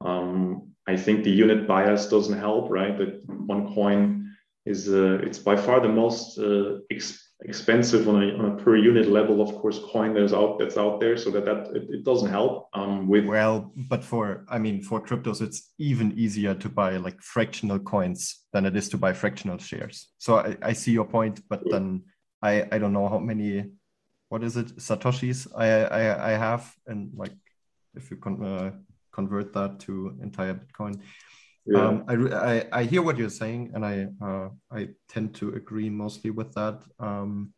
Um, 0.00 0.72
I 0.86 0.96
think 0.96 1.24
the 1.24 1.30
unit 1.44 1.68
bias 1.68 2.08
doesn't 2.08 2.38
help, 2.38 2.70
right? 2.70 2.96
That 2.96 3.12
one 3.26 3.74
coin 3.74 4.19
is 4.66 4.88
uh, 4.88 5.18
it's 5.22 5.38
by 5.38 5.56
far 5.56 5.80
the 5.80 5.88
most 5.88 6.38
uh, 6.38 6.78
ex- 6.90 7.30
expensive 7.44 8.06
on 8.08 8.22
a, 8.22 8.26
on 8.36 8.44
a 8.52 8.62
per 8.62 8.76
unit 8.76 9.08
level 9.08 9.40
of 9.40 9.54
course 9.56 9.80
coin 9.90 10.12
that's 10.12 10.32
out 10.32 10.58
that's 10.58 10.76
out 10.76 11.00
there. 11.00 11.16
So 11.16 11.30
that 11.30 11.44
that 11.46 11.68
it, 11.74 11.88
it 11.90 12.04
doesn't 12.04 12.28
help 12.28 12.68
um 12.74 13.08
with 13.08 13.24
well 13.24 13.72
but 13.88 14.04
for 14.04 14.44
i 14.48 14.58
mean 14.58 14.82
for 14.82 15.00
cryptos 15.00 15.40
it's 15.40 15.72
even 15.78 16.12
easier 16.18 16.54
to 16.54 16.68
buy 16.68 16.96
like 16.98 17.20
fractional 17.22 17.78
coins 17.78 18.44
than 18.52 18.66
it 18.66 18.76
is 18.76 18.88
to 18.90 18.98
buy 18.98 19.12
fractional 19.12 19.58
shares. 19.58 20.08
So 20.18 20.36
i, 20.36 20.56
I 20.62 20.72
see 20.74 20.92
your 20.92 21.06
point 21.06 21.40
but 21.48 21.62
then 21.70 22.02
i 22.42 22.66
i 22.72 22.78
don't 22.78 22.92
know 22.92 23.08
how 23.08 23.18
many 23.18 23.64
what 24.28 24.44
is 24.44 24.56
it? 24.56 24.76
Satoshis 24.76 25.46
i 25.56 25.66
i, 25.84 26.32
I 26.32 26.36
have 26.36 26.70
and 26.86 27.10
like 27.16 27.32
if 27.94 28.10
you 28.10 28.18
can 28.18 28.44
uh, 28.44 28.70
convert 29.12 29.52
that 29.54 29.80
to 29.80 30.16
entire 30.22 30.54
bitcoin 30.54 31.00
yeah. 31.66 31.86
Um, 31.86 32.04
I, 32.08 32.14
I, 32.14 32.80
I 32.80 32.84
hear 32.84 33.02
what 33.02 33.18
you're 33.18 33.30
saying, 33.30 33.72
and 33.74 33.84
I 33.84 34.06
uh, 34.22 34.48
I 34.70 34.90
tend 35.08 35.34
to 35.36 35.50
agree 35.50 35.90
mostly 35.90 36.30
with 36.30 36.52
that. 36.54 36.82
Um, 36.98 37.52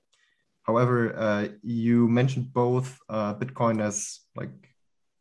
however, 0.62 1.16
uh, 1.16 1.48
you 1.62 2.08
mentioned 2.08 2.52
both 2.52 2.98
uh, 3.08 3.34
Bitcoin 3.34 3.80
as 3.80 4.20
like 4.34 4.50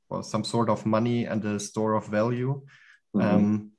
well 0.09 0.23
some 0.23 0.43
sort 0.43 0.69
of 0.69 0.85
money 0.85 1.25
and 1.25 1.43
a 1.45 1.59
store 1.59 1.93
of 1.93 2.07
value. 2.07 2.61
Mm-hmm. 3.15 3.35
Um, 3.35 3.71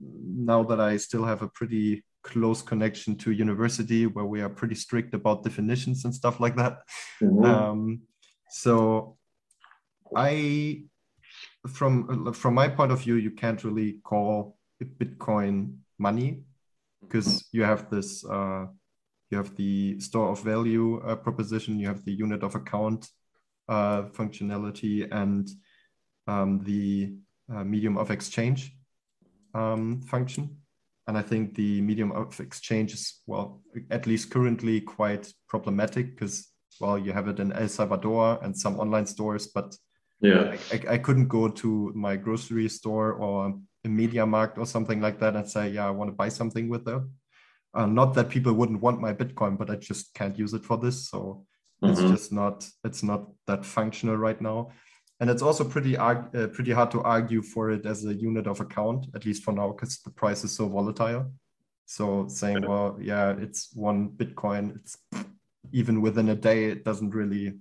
now 0.00 0.62
that 0.64 0.80
I 0.80 0.96
still 0.96 1.24
have 1.24 1.42
a 1.42 1.48
pretty 1.48 2.04
close 2.22 2.62
connection 2.62 3.16
to 3.16 3.32
university 3.32 4.06
where 4.06 4.24
we 4.24 4.40
are 4.40 4.48
pretty 4.48 4.74
strict 4.74 5.14
about 5.14 5.42
definitions 5.42 6.04
and 6.04 6.14
stuff 6.14 6.40
like 6.40 6.56
that. 6.56 6.80
Mm-hmm. 7.22 7.44
Um, 7.44 8.00
so 8.50 9.16
I 10.14 10.84
from 11.68 12.32
from 12.32 12.54
my 12.54 12.68
point 12.68 12.92
of 12.92 13.00
view, 13.00 13.14
you 13.14 13.30
can't 13.30 13.62
really 13.64 14.00
call 14.04 14.56
Bitcoin 14.82 15.76
money 15.98 16.42
because 17.00 17.48
you 17.52 17.62
have 17.62 17.90
this 17.90 18.24
uh, 18.24 18.66
you 19.30 19.36
have 19.36 19.54
the 19.56 20.00
store 20.00 20.30
of 20.30 20.42
value 20.42 21.00
uh, 21.00 21.16
proposition, 21.16 21.78
you 21.78 21.86
have 21.86 22.04
the 22.04 22.12
unit 22.12 22.42
of 22.42 22.54
account 22.54 23.08
uh, 23.68 24.02
functionality, 24.04 25.08
and 25.10 25.48
um, 26.26 26.60
the 26.64 27.14
uh, 27.52 27.64
medium 27.64 27.96
of 27.98 28.10
exchange 28.10 28.76
um, 29.54 30.00
function. 30.02 30.56
And 31.06 31.16
I 31.16 31.22
think 31.22 31.54
the 31.54 31.80
medium 31.80 32.12
of 32.12 32.38
exchange 32.38 32.92
is 32.92 33.22
well, 33.26 33.62
at 33.90 34.06
least 34.06 34.30
currently, 34.30 34.80
quite 34.80 35.32
problematic 35.48 36.14
because 36.14 36.48
well, 36.80 36.98
you 36.98 37.12
have 37.12 37.28
it 37.28 37.40
in 37.40 37.52
El 37.52 37.68
Salvador 37.68 38.38
and 38.42 38.56
some 38.56 38.78
online 38.78 39.06
stores, 39.06 39.46
but 39.46 39.74
yeah. 40.20 40.56
I, 40.72 40.94
I, 40.94 40.98
couldn't 40.98 41.28
go 41.28 41.48
to 41.48 41.92
my 41.94 42.16
grocery 42.16 42.68
store 42.68 43.12
or 43.12 43.54
a 43.84 43.88
MediaMarkt 43.88 44.58
or 44.58 44.66
something 44.66 45.00
like 45.00 45.20
that 45.20 45.36
and 45.36 45.48
say 45.48 45.68
yeah 45.68 45.86
i 45.86 45.90
want 45.90 46.08
to 46.08 46.16
buy 46.16 46.28
something 46.28 46.68
with 46.68 46.84
them. 46.84 47.12
Uh, 47.74 47.86
not 47.86 48.14
that 48.14 48.28
people 48.28 48.52
wouldn't 48.52 48.80
want 48.80 49.00
my 49.00 49.12
bitcoin 49.12 49.56
but 49.56 49.70
i 49.70 49.76
just 49.76 50.12
can't 50.14 50.38
use 50.38 50.54
it 50.54 50.64
for 50.64 50.78
this 50.78 51.08
so 51.08 51.44
mm-hmm. 51.82 51.92
it's 51.92 52.02
just 52.02 52.32
not 52.32 52.66
it's 52.84 53.02
not 53.02 53.28
that 53.46 53.64
functional 53.64 54.16
right 54.16 54.40
now. 54.40 54.70
And 55.20 55.28
it's 55.28 55.42
also 55.42 55.64
pretty 55.64 55.96
uh, 55.96 56.46
pretty 56.52 56.70
hard 56.70 56.90
to 56.92 57.02
argue 57.02 57.42
for 57.42 57.70
it 57.70 57.86
as 57.86 58.04
a 58.04 58.14
unit 58.14 58.46
of 58.46 58.60
account 58.60 59.06
at 59.14 59.26
least 59.26 59.42
for 59.42 59.52
now 59.52 59.72
because 59.72 59.98
the 59.98 60.10
price 60.10 60.44
is 60.44 60.52
so 60.52 60.68
volatile. 60.68 61.32
So 61.86 62.28
saying 62.28 62.66
well 62.66 62.98
yeah 63.00 63.34
it's 63.38 63.70
one 63.74 64.10
bitcoin 64.10 64.76
it's 64.76 64.96
even 65.72 66.00
within 66.00 66.28
a 66.28 66.34
day 66.34 66.66
it 66.66 66.84
doesn't 66.84 67.14
really 67.14 67.54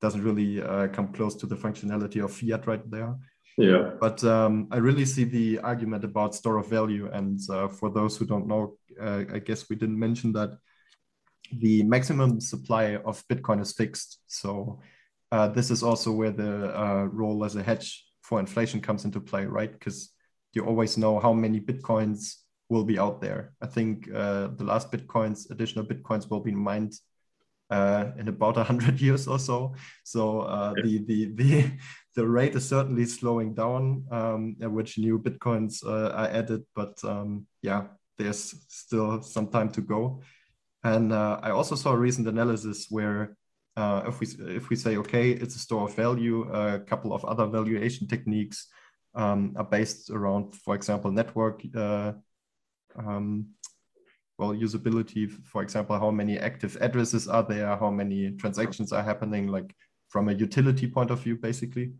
doesn't 0.00 0.22
really 0.22 0.62
uh, 0.62 0.88
come 0.88 1.08
close 1.12 1.34
to 1.36 1.46
the 1.46 1.56
functionality 1.56 2.22
of 2.22 2.32
fiat 2.32 2.66
right 2.66 2.88
there. 2.90 3.16
Yeah. 3.56 3.90
But 4.00 4.22
um, 4.22 4.68
I 4.70 4.76
really 4.76 5.04
see 5.04 5.24
the 5.24 5.58
argument 5.58 6.04
about 6.04 6.34
store 6.34 6.58
of 6.58 6.68
value. 6.68 7.10
And 7.12 7.40
uh, 7.50 7.68
for 7.68 7.90
those 7.90 8.16
who 8.16 8.24
don't 8.24 8.46
know, 8.46 8.76
uh, 9.00 9.24
I 9.32 9.40
guess 9.40 9.68
we 9.68 9.76
didn't 9.76 9.98
mention 9.98 10.32
that 10.34 10.50
the 11.50 11.82
maximum 11.82 12.40
supply 12.40 12.96
of 12.96 13.26
Bitcoin 13.26 13.60
is 13.60 13.72
fixed. 13.72 14.20
So 14.28 14.80
uh, 15.32 15.48
this 15.48 15.70
is 15.70 15.82
also 15.82 16.12
where 16.12 16.30
the 16.30 16.78
uh, 16.78 17.04
role 17.04 17.44
as 17.44 17.56
a 17.56 17.62
hedge 17.62 18.04
for 18.22 18.38
inflation 18.38 18.80
comes 18.80 19.04
into 19.04 19.20
play, 19.20 19.44
right? 19.46 19.72
Because 19.72 20.10
you 20.52 20.64
always 20.64 20.96
know 20.96 21.18
how 21.18 21.32
many 21.32 21.60
Bitcoins 21.60 22.36
will 22.68 22.84
be 22.84 22.98
out 22.98 23.20
there. 23.20 23.54
I 23.60 23.66
think 23.66 24.08
uh, 24.14 24.48
the 24.56 24.64
last 24.64 24.92
Bitcoins, 24.92 25.50
additional 25.50 25.84
Bitcoins 25.84 26.30
will 26.30 26.40
be 26.40 26.52
mined 26.52 26.94
uh, 27.70 28.06
in 28.18 28.28
about 28.28 28.56
100 28.56 29.00
years 29.00 29.28
or 29.28 29.38
so. 29.38 29.74
So 30.04 30.40
uh, 30.40 30.74
the, 30.74 31.04
the, 31.04 31.24
the, 31.34 31.70
the 32.14 32.26
rate 32.26 32.54
is 32.54 32.68
certainly 32.68 33.06
slowing 33.06 33.54
down, 33.54 34.04
um, 34.10 34.56
at 34.62 34.70
which 34.70 34.98
new 34.98 35.18
Bitcoins 35.18 35.84
uh, 35.84 36.10
are 36.10 36.28
added. 36.28 36.62
But 36.74 37.02
um, 37.04 37.46
yeah, 37.62 37.84
there's 38.16 38.54
still 38.68 39.22
some 39.22 39.48
time 39.48 39.70
to 39.70 39.80
go. 39.80 40.22
And 40.84 41.12
uh, 41.12 41.40
I 41.42 41.50
also 41.50 41.74
saw 41.74 41.92
a 41.92 41.98
recent 41.98 42.28
analysis 42.28 42.86
where 42.88 43.36
uh, 43.76 44.02
if 44.08 44.20
we 44.20 44.26
if 44.56 44.70
we 44.70 44.76
say 44.76 44.96
okay, 44.96 45.30
it's 45.30 45.54
a 45.54 45.60
store 45.60 45.84
of 45.84 45.94
value, 45.94 46.42
a 46.52 46.80
couple 46.80 47.12
of 47.12 47.24
other 47.24 47.46
valuation 47.46 48.08
techniques 48.08 48.66
um, 49.14 49.54
are 49.56 49.64
based 49.64 50.10
around, 50.10 50.54
for 50.56 50.74
example, 50.74 51.12
network 51.12 51.62
uh, 51.76 52.12
um, 52.96 53.50
well 54.38 54.54
usability. 54.54 55.30
For 55.30 55.62
example, 55.62 55.98
how 55.98 56.10
many 56.10 56.38
active 56.38 56.76
addresses 56.80 57.28
are 57.28 57.42
there, 57.42 57.76
how 57.76 57.90
many 57.90 58.30
transactions 58.32 58.92
are 58.92 59.02
happening, 59.02 59.48
like 59.48 59.74
from 60.08 60.28
a 60.28 60.32
utility 60.32 60.86
point 60.86 61.10
of 61.10 61.20
view, 61.20 61.36
basically. 61.36 61.92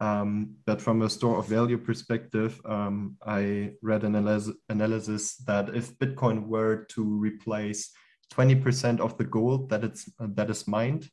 Um, 0.00 0.56
but 0.66 0.80
from 0.80 1.02
a 1.02 1.10
store 1.10 1.38
of 1.38 1.46
value 1.46 1.76
perspective, 1.76 2.60
um, 2.64 3.16
I 3.24 3.72
read 3.82 4.02
an 4.02 4.14
analysis, 4.14 4.56
analysis 4.68 5.36
that 5.46 5.74
if 5.74 5.98
Bitcoin 5.98 6.46
were 6.46 6.86
to 6.90 7.04
replace 7.04 7.90
20% 8.32 9.00
of 9.00 9.18
the 9.18 9.24
gold 9.24 9.68
that 9.68 9.84
it's 9.84 10.08
uh, 10.18 10.28
that 10.34 10.48
is 10.48 10.66
mined, 10.66 11.08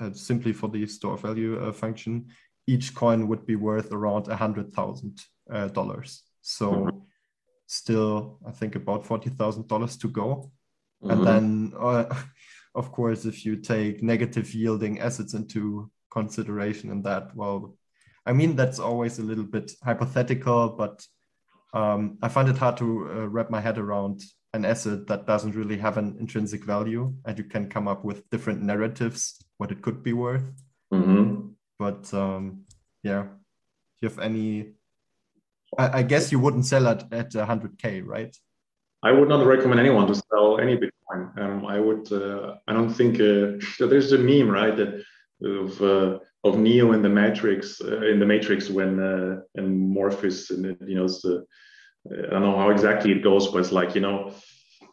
uh, 0.00 0.12
simply 0.12 0.52
for 0.52 0.68
the 0.68 0.86
store 0.86 1.14
of 1.14 1.20
value 1.20 1.58
uh, 1.58 1.72
function, 1.72 2.26
each 2.66 2.94
coin 2.94 3.26
would 3.26 3.44
be 3.44 3.56
worth 3.56 3.92
around 3.92 4.28
a 4.28 4.36
hundred 4.36 4.72
thousand 4.72 5.18
uh, 5.50 5.68
dollars. 5.68 6.22
So 6.42 6.70
mm-hmm. 6.70 6.98
Still, 7.72 8.38
I 8.46 8.50
think 8.50 8.74
about 8.76 9.06
forty 9.06 9.30
thousand 9.30 9.68
dollars 9.68 9.96
to 9.98 10.08
go. 10.08 10.52
Mm-hmm. 11.02 11.10
And 11.10 11.26
then, 11.26 11.72
uh, 11.78 12.04
of 12.74 12.92
course, 12.92 13.24
if 13.24 13.44
you 13.44 13.56
take 13.56 14.02
negative 14.02 14.54
yielding 14.54 15.00
assets 15.00 15.34
into 15.34 15.90
consideration 16.10 16.90
in 16.90 17.02
that, 17.02 17.34
well, 17.34 17.76
I 18.26 18.32
mean, 18.32 18.54
that's 18.56 18.78
always 18.78 19.18
a 19.18 19.22
little 19.22 19.44
bit 19.44 19.72
hypothetical, 19.82 20.68
but 20.70 21.04
um, 21.74 22.18
I 22.22 22.28
find 22.28 22.48
it 22.48 22.58
hard 22.58 22.76
to 22.76 23.10
uh, 23.10 23.26
wrap 23.28 23.50
my 23.50 23.60
head 23.60 23.78
around 23.78 24.22
an 24.52 24.64
asset 24.66 25.06
that 25.06 25.26
doesn't 25.26 25.56
really 25.56 25.78
have 25.78 25.96
an 25.96 26.16
intrinsic 26.20 26.64
value, 26.64 27.14
and 27.24 27.38
you 27.38 27.44
can 27.44 27.68
come 27.68 27.88
up 27.88 28.04
with 28.04 28.28
different 28.30 28.60
narratives 28.62 29.42
what 29.56 29.70
it 29.70 29.80
could 29.80 30.02
be 30.02 30.12
worth. 30.12 30.44
Mm-hmm. 30.92 31.48
But 31.78 32.12
um, 32.12 32.64
yeah, 33.02 33.22
do 33.22 33.28
you 34.02 34.08
have 34.08 34.18
any? 34.18 34.74
I, 35.78 36.02
guess 36.02 36.30
you 36.30 36.38
wouldn't 36.38 36.66
sell 36.66 36.86
it 36.88 37.04
at 37.12 37.30
100k, 37.32 38.04
right? 38.04 38.36
I 39.02 39.10
would 39.10 39.28
not 39.28 39.46
recommend 39.46 39.80
anyone 39.80 40.06
to 40.06 40.14
sell 40.14 40.60
any 40.60 40.76
Bitcoin. 40.76 41.38
Um, 41.38 41.66
I 41.66 41.80
would. 41.80 42.12
Uh, 42.12 42.56
I 42.68 42.72
don't 42.72 42.92
think 42.92 43.16
uh, 43.16 43.58
there's 43.86 44.12
a 44.12 44.18
meme, 44.18 44.50
right? 44.50 44.76
That 44.76 45.02
of 45.44 45.82
uh, 45.82 46.18
of 46.44 46.58
Neo 46.58 46.92
in 46.92 47.02
the 47.02 47.08
Matrix 47.08 47.80
uh, 47.80 48.02
in 48.02 48.20
the 48.20 48.26
Matrix 48.26 48.70
when 48.70 49.00
uh, 49.00 49.40
and 49.54 49.78
Morpheus 49.78 50.50
and 50.50 50.76
you 50.86 50.94
know 50.94 51.08
I 52.10 52.30
don't 52.30 52.42
know 52.42 52.56
how 52.56 52.70
exactly 52.70 53.12
it 53.12 53.22
goes, 53.22 53.48
but 53.48 53.58
it's 53.58 53.72
like 53.72 53.94
you 53.94 54.00
know, 54.00 54.32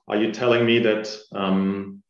are 0.08 0.18
you 0.18 0.32
telling 0.32 0.66
me 0.66 0.80
that 0.80 1.16
um, 1.32 2.02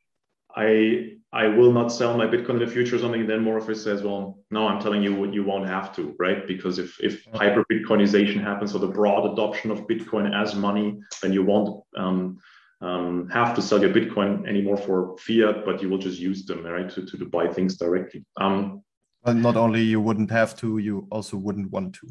I 0.55 1.17
I 1.31 1.47
will 1.47 1.71
not 1.71 1.89
sell 1.89 2.17
my 2.17 2.25
Bitcoin 2.25 2.51
in 2.51 2.59
the 2.59 2.67
future 2.67 2.95
or 2.95 2.99
something? 2.99 3.27
Then 3.27 3.43
Morpheus 3.43 3.83
says, 3.83 4.01
well, 4.01 4.39
no, 4.49 4.67
I'm 4.67 4.81
telling 4.81 5.03
you 5.03 5.13
what 5.13 5.31
you 5.31 5.43
won't 5.43 5.67
have 5.67 5.95
to, 5.95 6.15
right? 6.17 6.47
Because 6.47 6.79
if 6.79 6.99
if 6.99 7.23
hyper 7.35 7.63
Bitcoinization 7.71 8.41
happens 8.41 8.73
or 8.73 8.79
the 8.79 8.87
broad 8.87 9.31
adoption 9.31 9.69
of 9.69 9.87
Bitcoin 9.87 10.33
as 10.33 10.55
money, 10.55 10.99
then 11.21 11.31
you 11.31 11.43
won't. 11.43 11.83
Um, 11.95 12.39
um, 12.81 13.27
have 13.29 13.53
to 13.55 13.61
sell 13.61 13.81
your 13.81 13.89
Bitcoin 13.89 14.47
anymore 14.47 14.77
for 14.77 15.17
fiat, 15.17 15.65
but 15.65 15.81
you 15.81 15.89
will 15.89 15.97
just 15.97 16.17
use 16.17 16.45
them, 16.45 16.65
right, 16.65 16.89
to, 16.89 17.05
to, 17.05 17.17
to 17.17 17.25
buy 17.25 17.47
things 17.47 17.75
directly. 17.75 18.25
Um, 18.39 18.81
and 19.25 19.43
not 19.43 19.57
only 19.57 19.81
you 19.81 19.99
wouldn't 19.99 20.31
have 20.31 20.55
to, 20.57 20.77
you 20.77 21.05
also 21.11 21.35
wouldn't 21.35 21.71
want 21.71 21.93
to. 21.95 22.07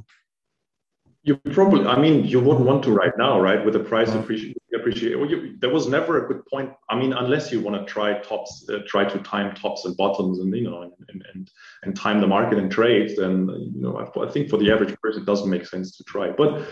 You 1.23 1.37
probably, 1.37 1.85
I 1.87 1.99
mean, 1.99 2.25
you 2.25 2.41
wouldn't 2.41 2.65
want 2.65 2.85
to 2.85 2.93
right 2.93 3.13
now, 3.19 3.41
right? 3.41 3.63
With 3.65 3.75
the 3.75 3.81
price 3.81 4.09
appreciate, 4.15 4.57
appreciate. 4.75 5.19
Well, 5.19 5.29
you, 5.29 5.57
there 5.59 5.71
was 5.71 5.89
never 5.89 6.25
a 6.25 6.29
good 6.29 6.47
point. 6.47 6.73
I 6.89 6.97
mean, 6.97 7.13
unless 7.13 7.51
you 7.53 7.61
want 7.61 7.77
to 7.77 7.93
try 7.93 8.19
tops, 8.21 8.67
uh, 8.69 8.79
try 8.87 9.05
to 9.05 9.19
time 9.19 9.55
tops 9.55 9.85
and 9.85 9.97
bottoms, 9.97 10.39
and 10.39 10.55
you 10.55 10.71
know, 10.71 10.83
and 10.83 10.93
and 11.35 11.51
and 11.83 11.97
time 11.97 12.21
the 12.21 12.27
market 12.27 12.59
and 12.59 12.71
trades, 12.71 13.17
then 13.17 13.49
you 13.75 13.83
know, 13.83 13.99
I, 13.99 14.25
I 14.25 14.31
think 14.31 14.49
for 14.49 14.59
the 14.59 14.71
average 14.71 14.95
person, 15.01 15.23
it 15.23 15.27
doesn't 15.27 15.51
make 15.51 15.67
sense 15.67 15.97
to 15.97 16.05
try. 16.05 16.31
But 16.31 16.67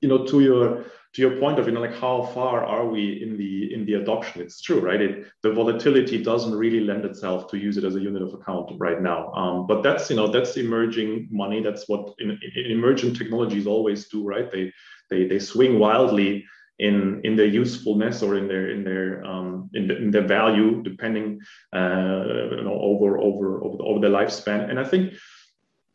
you 0.00 0.08
know, 0.08 0.24
to 0.26 0.40
your 0.40 0.84
to 1.18 1.22
your 1.22 1.40
point 1.40 1.58
of 1.58 1.66
you 1.66 1.72
know 1.72 1.80
like 1.80 1.96
how 1.96 2.22
far 2.32 2.64
are 2.64 2.86
we 2.86 3.20
in 3.20 3.36
the 3.36 3.74
in 3.74 3.84
the 3.84 3.94
adoption? 3.94 4.40
It's 4.40 4.60
true 4.60 4.78
right? 4.78 5.00
It, 5.00 5.26
the 5.42 5.52
volatility 5.52 6.22
doesn't 6.22 6.54
really 6.54 6.78
lend 6.78 7.04
itself 7.04 7.50
to 7.50 7.58
use 7.58 7.76
it 7.76 7.82
as 7.82 7.96
a 7.96 8.00
unit 8.00 8.22
of 8.22 8.32
account 8.34 8.70
right 8.78 9.02
now. 9.02 9.32
Um, 9.32 9.66
but 9.66 9.82
that's 9.82 10.08
you 10.10 10.16
know 10.16 10.28
that's 10.28 10.56
emerging 10.56 11.26
money. 11.32 11.60
That's 11.60 11.88
what 11.88 12.14
in, 12.20 12.30
in 12.30 12.70
emerging 12.70 13.14
technologies 13.14 13.66
always 13.66 14.06
do 14.08 14.24
right? 14.24 14.48
They 14.52 14.72
they 15.10 15.26
they 15.26 15.40
swing 15.40 15.80
wildly 15.80 16.44
in 16.78 17.20
in 17.24 17.34
their 17.34 17.52
usefulness 17.62 18.22
or 18.22 18.36
in 18.36 18.46
their 18.46 18.70
in 18.70 18.84
their 18.84 19.24
um, 19.24 19.70
in, 19.74 19.88
the, 19.88 19.96
in 19.96 20.12
their 20.12 20.28
value 20.38 20.84
depending 20.84 21.40
uh, 21.74 22.22
you 22.58 22.62
know 22.62 22.78
over 22.80 23.18
over 23.18 23.64
over 23.64 23.76
the, 23.76 23.82
over 23.82 23.98
the 23.98 24.12
lifespan. 24.18 24.70
And 24.70 24.78
i 24.78 24.84
think 24.84 25.14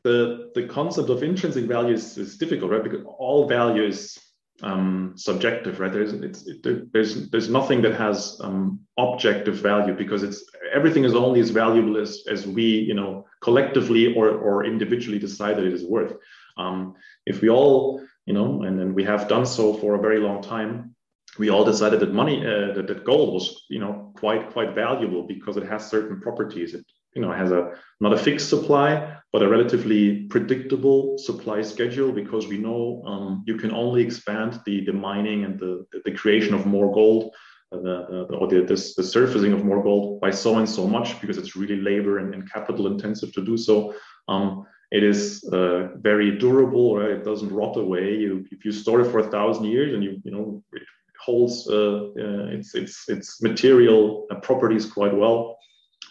the 0.04 0.52
the 0.54 0.68
concept 0.68 1.10
of 1.10 1.24
intrinsic 1.24 1.64
value 1.64 1.94
is, 1.94 2.18
is 2.18 2.38
difficult 2.38 2.72
right? 2.72 2.84
Because 2.84 3.06
all 3.18 3.48
value 3.48 3.84
is 3.84 4.20
um, 4.62 5.14
subjective, 5.16 5.80
right? 5.80 5.92
There's 5.92 6.14
it's 6.14 6.48
it, 6.48 6.94
there's 6.94 7.30
there's 7.30 7.50
nothing 7.50 7.82
that 7.82 7.96
has 7.96 8.40
um, 8.44 8.80
objective 8.98 9.56
value 9.56 9.94
because 9.94 10.24
it's 10.24 10.44
everything 10.74 11.04
is 11.04 11.16
only 11.16 11.40
as 11.40 11.50
valuable 11.50 11.98
as 11.98 12.24
as 12.30 12.46
we 12.46 12.64
you 12.64 12.94
know 12.94 13.26
collectively 13.42 14.14
or 14.16 14.30
or 14.30 14.66
individually 14.66 15.20
decide 15.20 15.58
that 15.58 15.66
it 15.66 15.74
is 15.74 15.84
worth. 15.84 16.16
Um, 16.58 16.94
if 17.26 17.42
we 17.42 17.50
all 17.50 18.02
you 18.26 18.34
know 18.34 18.64
and 18.64 18.80
and 18.80 18.94
we 18.94 19.04
have 19.04 19.28
done 19.28 19.46
so 19.46 19.74
for 19.74 19.96
a 19.96 20.02
very 20.02 20.20
long 20.20 20.42
time, 20.42 20.96
we 21.40 21.50
all 21.50 21.66
decided 21.66 22.00
that 22.02 22.14
money 22.14 22.46
uh, 22.46 22.74
that, 22.74 22.88
that 22.88 23.04
gold 23.06 23.34
was 23.34 23.66
you 23.70 23.80
know 23.80 24.14
quite 24.16 24.52
quite 24.52 24.76
valuable 24.76 25.24
because 25.24 25.58
it 25.58 25.68
has 25.68 25.90
certain 25.90 26.22
properties. 26.22 26.76
It 26.76 26.86
you 27.16 27.22
know 27.22 27.32
has 27.32 27.52
a 27.52 27.72
not 28.00 28.14
a 28.14 28.18
fixed 28.18 28.50
supply 28.50 29.18
but 29.32 29.42
a 29.42 29.48
relatively 29.48 30.24
predictable 30.30 31.18
supply 31.18 31.62
schedule 31.62 32.12
because 32.12 32.48
we 32.48 32.58
know 32.58 33.02
um, 33.06 33.44
you 33.48 33.56
can 33.58 33.72
only 33.72 34.02
expand 34.04 34.60
the 34.66 34.84
the 34.86 34.94
mining 34.94 35.44
and 35.44 35.60
the 35.60 35.86
the, 36.06 36.12
creation 36.12 36.54
of 36.54 36.66
more 36.66 36.94
gold 36.94 37.34
uh, 37.72 37.78
the, 37.78 38.28
the, 38.30 38.36
or 38.36 38.48
the, 38.48 38.62
this, 38.62 38.96
the 38.96 39.04
surfacing 39.04 39.52
of 39.52 39.66
more 39.66 39.82
gold 39.82 40.22
by 40.22 40.30
so 40.30 40.58
and 40.58 40.70
so 40.70 40.88
much 40.88 41.20
because 41.20 41.38
it's 41.38 41.56
really 41.56 41.78
labor 41.78 42.20
and, 42.20 42.34
and 42.34 42.52
capital 42.52 42.88
intensive 42.88 43.34
to 43.34 43.44
do 43.44 43.58
so 43.58 43.94
um, 44.28 44.66
it 44.92 45.04
is 45.04 45.44
uh, 45.52 45.88
very 45.98 46.38
durable 46.38 46.98
right? 46.98 47.12
it 47.12 47.24
doesn't 47.24 47.52
rot 47.52 47.76
away 47.78 48.16
you, 48.16 48.46
if 48.52 48.64
you 48.64 48.72
store 48.72 49.02
it 49.02 49.12
for 49.12 49.20
a 49.20 49.32
thousand 49.32 49.66
years 49.66 49.94
and 49.94 50.04
you 50.04 50.22
you 50.24 50.32
know 50.32 50.64
it 50.74 50.84
holds 51.20 51.70
uh, 51.70 52.10
uh 52.18 52.48
its 52.58 52.76
its 52.76 53.08
its 53.08 53.42
material 53.42 54.28
properties 54.42 54.86
quite 54.86 55.16
well 55.16 55.58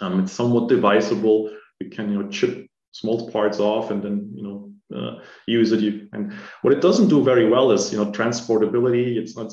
um, 0.02 0.20
it's 0.20 0.32
somewhat 0.32 0.68
divisible. 0.68 1.50
You 1.80 1.88
can 1.90 2.12
you 2.12 2.22
know 2.22 2.28
chip 2.28 2.66
small 2.90 3.30
parts 3.30 3.58
off 3.58 3.90
and 3.90 4.02
then 4.02 4.32
you 4.34 4.42
know 4.42 4.72
uh, 4.94 5.22
use 5.46 5.72
it. 5.72 5.80
You, 5.80 6.08
and 6.12 6.32
what 6.62 6.72
it 6.72 6.82
doesn't 6.82 7.08
do 7.08 7.22
very 7.22 7.48
well 7.48 7.70
is 7.70 7.92
you 7.92 7.98
know 7.98 8.10
transportability. 8.10 9.16
It's 9.16 9.36
not 9.36 9.52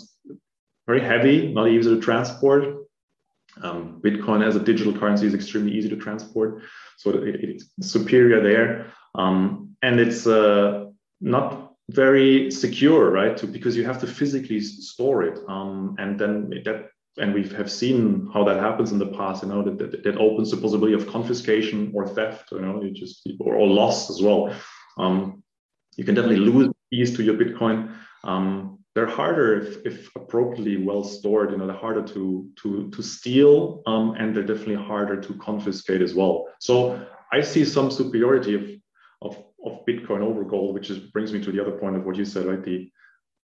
very 0.87 1.01
heavy, 1.01 1.53
not 1.53 1.67
easy 1.69 1.95
to 1.95 2.01
transport. 2.01 2.75
Um, 3.61 3.99
Bitcoin 4.01 4.45
as 4.45 4.55
a 4.55 4.59
digital 4.59 4.93
currency 4.93 5.27
is 5.27 5.33
extremely 5.33 5.71
easy 5.71 5.89
to 5.89 5.95
transport, 5.95 6.61
so 6.97 7.11
it, 7.11 7.35
it's 7.43 7.65
superior 7.81 8.41
there. 8.41 8.93
Um, 9.15 9.75
and 9.81 9.99
it's 9.99 10.27
uh, 10.27 10.85
not 11.19 11.73
very 11.89 12.51
secure, 12.51 13.09
right? 13.09 13.35
To, 13.37 13.47
because 13.47 13.75
you 13.75 13.85
have 13.85 13.99
to 14.01 14.07
physically 14.07 14.61
store 14.61 15.23
it, 15.23 15.39
um, 15.47 15.95
and 15.97 16.19
then 16.19 16.49
that 16.63 16.89
and 17.17 17.33
we 17.33 17.47
have 17.49 17.71
seen 17.71 18.29
how 18.33 18.43
that 18.43 18.59
happens 18.59 18.91
in 18.91 18.99
the 18.99 19.07
past. 19.07 19.43
You 19.43 19.49
know 19.49 19.63
that, 19.63 19.77
that, 19.77 20.03
that 20.03 20.17
opens 20.17 20.51
the 20.51 20.57
possibility 20.57 20.93
of 20.93 21.07
confiscation 21.07 21.91
or 21.93 22.07
theft. 22.07 22.51
You 22.51 22.61
know, 22.61 22.81
you 22.81 22.91
just 22.91 23.27
or, 23.39 23.55
or 23.55 23.67
loss 23.67 24.09
as 24.09 24.21
well. 24.21 24.53
Um, 24.97 25.43
you 25.97 26.03
can 26.03 26.15
definitely 26.15 26.37
lose 26.37 26.71
keys 26.91 27.15
to 27.17 27.23
your 27.23 27.35
Bitcoin. 27.35 27.93
Um, 28.23 28.79
they're 28.95 29.07
harder 29.07 29.59
if, 29.61 29.85
if, 29.85 30.09
appropriately 30.15 30.77
well 30.77 31.03
stored. 31.03 31.51
You 31.51 31.57
know, 31.57 31.67
they're 31.67 31.75
harder 31.75 32.03
to 32.13 32.49
to 32.61 32.89
to 32.89 33.01
steal, 33.01 33.81
um, 33.85 34.15
and 34.17 34.35
they're 34.35 34.43
definitely 34.43 34.83
harder 34.83 35.21
to 35.21 35.33
confiscate 35.35 36.01
as 36.01 36.13
well. 36.13 36.47
So 36.59 37.05
I 37.31 37.41
see 37.41 37.65
some 37.65 37.91
superiority 37.91 38.55
of 38.55 38.63
of, 39.21 39.43
of 39.65 39.85
Bitcoin 39.85 40.21
over 40.21 40.43
gold, 40.43 40.73
which 40.73 40.89
is 40.89 40.99
brings 40.99 41.33
me 41.33 41.41
to 41.41 41.51
the 41.51 41.61
other 41.61 41.77
point 41.77 41.95
of 41.95 42.05
what 42.05 42.15
you 42.15 42.25
said, 42.25 42.45
right? 42.45 42.63
The 42.63 42.89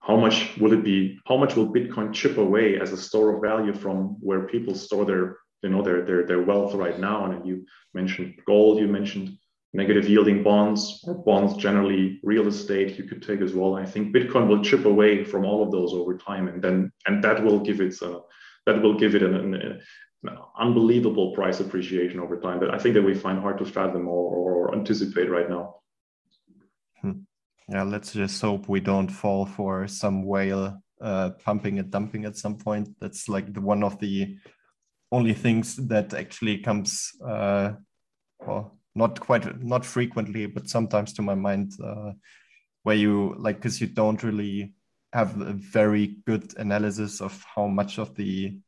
how 0.06 0.16
much 0.16 0.56
will 0.58 0.72
it 0.72 0.84
be 0.84 1.18
how 1.26 1.36
much 1.36 1.56
will 1.56 1.72
bitcoin 1.72 2.12
chip 2.12 2.36
away 2.36 2.78
as 2.78 2.92
a 2.92 2.96
store 2.96 3.34
of 3.34 3.42
value 3.42 3.72
from 3.72 4.16
where 4.20 4.46
people 4.46 4.74
store 4.74 5.05
their 5.05 5.38
you 5.62 5.70
know 5.70 5.82
their 5.82 6.02
their, 6.05 6.26
their 6.26 6.42
wealth 6.42 6.74
right 6.74 6.98
now? 6.98 7.24
And 7.24 7.46
you 7.46 7.64
mentioned 7.94 8.34
gold 8.46 8.78
you 8.78 8.86
mentioned 8.86 9.38
negative 9.72 10.09
yielding 10.09 10.42
bonds 10.42 11.02
or 11.07 11.14
bonds 11.14 11.57
generally 11.57 12.20
real 12.22 12.46
estate 12.46 12.96
you 12.98 13.05
could 13.05 13.22
take 13.22 13.40
as 13.40 13.55
well. 13.55 13.74
I 13.76 13.86
think 13.86 14.14
bitcoin 14.14 14.46
will 14.46 14.62
chip 14.62 14.84
away 14.84 15.24
from 15.24 15.44
all 15.44 15.62
of 15.62 15.72
those 15.72 15.92
over 15.92 16.16
time 16.16 16.48
and 16.48 16.62
then 16.62 16.92
and 17.07 17.24
that 17.24 17.42
will 17.42 17.61
give 17.61 17.80
it 17.80 18.00
a, 18.02 18.20
that 18.66 18.82
will 18.82 18.98
give 18.98 19.14
it 19.14 19.22
an, 19.22 19.34
an, 19.34 19.55
an, 19.55 19.80
unbelievable 20.59 21.34
price 21.34 21.61
appreciation 21.61 22.20
over 22.20 22.38
time. 22.38 22.61
That 22.61 22.72
i 22.72 22.78
think 22.78 22.94
that 22.94 23.02
we 23.02 23.14
find 23.14 23.40
hard 23.40 23.59
to 23.59 23.64
fathom 23.64 24.07
or, 24.07 24.24
or 24.46 24.74
anticipate 24.74 25.30
right 25.30 25.48
now 25.48 25.76
hmm. 27.00 27.12
Yeah, 27.68 27.82
let's 27.82 28.12
just 28.12 28.40
hope 28.40 28.68
we 28.68 28.80
don't 28.80 29.08
fall 29.08 29.46
for 29.46 29.88
some 29.88 30.24
whale 30.24 30.82
uh, 31.00 31.30
pumping 31.44 31.78
and 31.78 31.90
dumping 31.90 32.24
at 32.24 32.36
some 32.36 32.56
point. 32.56 32.88
That's 33.00 33.28
like 33.28 33.52
the 33.52 33.60
one 33.60 33.82
of 33.82 33.98
the 33.98 34.36
only 35.10 35.34
things 35.34 35.76
that 35.76 36.12
actually 36.12 36.58
comes, 36.58 37.12
uh, 37.26 37.72
well, 38.40 38.78
not 38.94 39.18
quite, 39.20 39.62
not 39.62 39.84
frequently, 39.84 40.46
but 40.46 40.68
sometimes 40.68 41.12
to 41.14 41.22
my 41.22 41.34
mind 41.34 41.72
uh, 41.82 42.12
where 42.82 42.96
you 42.96 43.34
like 43.38 43.56
because 43.56 43.80
you 43.80 43.86
don't 43.86 44.22
really 44.22 44.74
have 45.12 45.40
a 45.40 45.52
very 45.52 46.16
good 46.26 46.54
analysis 46.58 47.20
of 47.20 47.44
how 47.54 47.66
much 47.66 47.98
of 47.98 48.14
the 48.16 48.58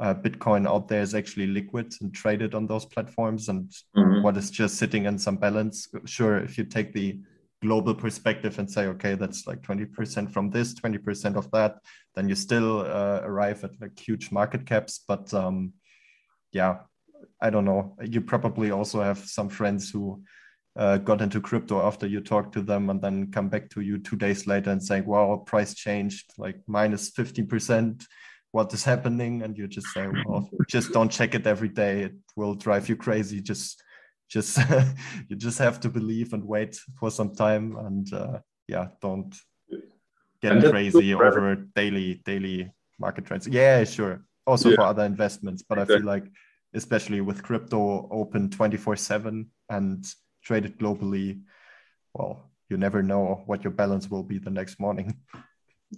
uh, 0.00 0.14
Bitcoin 0.14 0.66
out 0.66 0.88
there 0.88 1.02
is 1.02 1.14
actually 1.14 1.46
liquid 1.46 1.92
and 2.00 2.14
traded 2.14 2.54
on 2.54 2.66
those 2.66 2.86
platforms 2.86 3.48
and 3.48 3.70
mm-hmm. 3.96 4.22
what 4.22 4.36
is 4.36 4.50
just 4.50 4.76
sitting 4.76 5.04
in 5.04 5.18
some 5.18 5.36
balance. 5.36 5.88
Sure, 6.06 6.38
if 6.38 6.56
you 6.56 6.64
take 6.64 6.92
the 6.92 7.20
global 7.62 7.94
perspective 7.94 8.58
and 8.58 8.70
say, 8.70 8.86
okay, 8.86 9.14
that's 9.14 9.46
like 9.46 9.60
20% 9.62 10.30
from 10.30 10.50
this, 10.50 10.74
20% 10.74 11.36
of 11.36 11.50
that, 11.50 11.78
then 12.14 12.28
you 12.28 12.34
still 12.34 12.80
uh, 12.80 13.20
arrive 13.22 13.62
at 13.64 13.80
like 13.80 13.98
huge 13.98 14.32
market 14.32 14.66
caps. 14.66 15.04
But 15.06 15.32
um, 15.34 15.74
yeah, 16.52 16.78
I 17.40 17.50
don't 17.50 17.64
know. 17.64 17.96
You 18.02 18.20
probably 18.20 18.70
also 18.70 19.02
have 19.02 19.18
some 19.18 19.48
friends 19.48 19.90
who 19.90 20.22
uh, 20.76 20.98
got 20.98 21.20
into 21.20 21.40
crypto 21.40 21.86
after 21.86 22.06
you 22.06 22.20
talk 22.20 22.52
to 22.52 22.62
them 22.62 22.90
and 22.90 23.02
then 23.02 23.30
come 23.30 23.48
back 23.48 23.68
to 23.70 23.80
you 23.80 23.98
two 23.98 24.16
days 24.16 24.46
later 24.46 24.70
and 24.70 24.82
say, 24.82 25.00
wow, 25.00 25.42
price 25.46 25.74
changed 25.74 26.32
like 26.38 26.60
minus 26.66 27.10
50%. 27.10 28.04
What 28.52 28.72
is 28.72 28.84
happening? 28.84 29.42
And 29.42 29.56
you 29.56 29.68
just 29.68 29.88
say, 29.88 30.08
well, 30.26 30.48
just 30.68 30.92
don't 30.92 31.10
check 31.10 31.34
it 31.34 31.46
every 31.46 31.68
day. 31.68 32.02
It 32.02 32.14
will 32.36 32.54
drive 32.54 32.88
you 32.88 32.96
crazy. 32.96 33.40
Just, 33.40 33.82
just, 34.30 34.58
you 35.28 35.36
just 35.36 35.58
have 35.58 35.80
to 35.80 35.88
believe 35.88 36.32
and 36.32 36.44
wait 36.44 36.78
for 36.98 37.10
some 37.10 37.34
time. 37.34 37.76
And 37.76 38.12
uh, 38.12 38.38
yeah, 38.68 38.88
don't 39.02 39.34
get 40.40 40.70
crazy 40.70 41.14
over 41.14 41.56
daily, 41.74 42.22
daily 42.24 42.72
market 42.98 43.26
trends. 43.26 43.46
Yeah, 43.48 43.84
sure. 43.84 44.22
Also 44.46 44.70
yeah. 44.70 44.76
for 44.76 44.82
other 44.82 45.04
investments. 45.04 45.62
But 45.68 45.78
I 45.78 45.84
feel 45.84 46.04
like, 46.04 46.24
especially 46.74 47.20
with 47.20 47.42
crypto 47.42 48.08
open 48.10 48.48
24 48.48 48.96
7 48.96 49.50
and 49.68 50.06
traded 50.42 50.78
globally, 50.78 51.42
well, 52.14 52.50
you 52.68 52.76
never 52.76 53.02
know 53.02 53.42
what 53.46 53.64
your 53.64 53.72
balance 53.72 54.08
will 54.08 54.22
be 54.22 54.38
the 54.38 54.50
next 54.50 54.78
morning. 54.78 55.16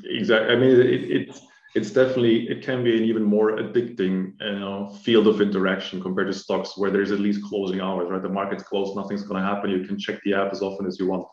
Exactly. 0.05 0.55
I 0.55 0.59
mean, 0.59 0.80
it, 0.80 1.11
it's 1.11 1.41
it's 1.75 1.91
definitely 1.91 2.49
it 2.49 2.62
can 2.62 2.85
be 2.85 2.97
an 2.97 3.05
even 3.05 3.23
more 3.23 3.53
addicting 3.53 4.33
you 4.41 4.59
know, 4.59 4.91
field 5.03 5.27
of 5.27 5.41
interaction 5.41 6.03
compared 6.03 6.27
to 6.27 6.33
stocks 6.33 6.77
where 6.77 6.91
there's 6.91 7.12
at 7.12 7.20
least 7.20 7.43
closing 7.45 7.81
hours. 7.81 8.09
Right, 8.11 8.23
the 8.23 8.29
market's 8.29 8.62
closed, 8.62 8.95
nothing's 8.95 9.23
going 9.23 9.43
to 9.43 9.49
happen. 9.49 9.70
You 9.70 9.87
can 9.87 9.99
check 9.99 10.20
the 10.25 10.35
app 10.35 10.53
as 10.53 10.61
often 10.61 10.87
as 10.87 10.99
you 10.99 11.07
want. 11.09 11.27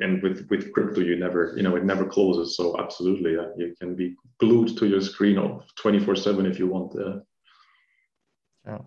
And 0.00 0.22
with 0.22 0.46
with 0.50 0.72
crypto, 0.72 1.00
you 1.00 1.16
never 1.16 1.54
you 1.56 1.62
know 1.62 1.76
it 1.76 1.84
never 1.84 2.04
closes. 2.04 2.56
So 2.56 2.78
absolutely, 2.78 3.34
yeah, 3.34 3.48
you 3.56 3.74
can 3.80 3.94
be 3.94 4.16
glued 4.40 4.76
to 4.76 4.86
your 4.86 5.00
screen 5.00 5.38
of 5.38 5.64
twenty 5.76 6.00
four 6.00 6.16
seven 6.16 6.44
if 6.44 6.58
you 6.58 6.66
want. 6.66 6.94
Uh, 6.94 7.20
yeah. 8.66 8.78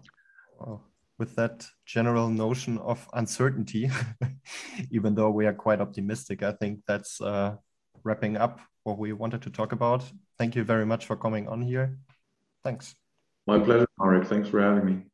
Well, 0.59 0.83
with 1.17 1.35
that 1.35 1.65
general 1.85 2.29
notion 2.29 2.77
of 2.77 3.07
uncertainty, 3.13 3.89
even 4.91 5.15
though 5.15 5.31
we 5.31 5.47
are 5.47 5.53
quite 5.53 5.81
optimistic, 5.81 6.43
I 6.43 6.51
think 6.51 6.81
that's 6.87 7.21
uh, 7.21 7.55
wrapping 8.03 8.37
up 8.37 8.59
what 8.83 8.97
we 8.99 9.13
wanted 9.13 9.41
to 9.43 9.49
talk 9.49 9.71
about. 9.71 10.03
Thank 10.41 10.55
you 10.55 10.63
very 10.63 10.87
much 10.87 11.05
for 11.05 11.15
coming 11.15 11.47
on 11.47 11.61
here. 11.61 11.99
Thanks. 12.63 12.95
My 13.45 13.59
pleasure, 13.59 13.85
Marek. 13.99 14.27
Thanks 14.27 14.49
for 14.49 14.59
having 14.59 14.85
me. 14.87 15.10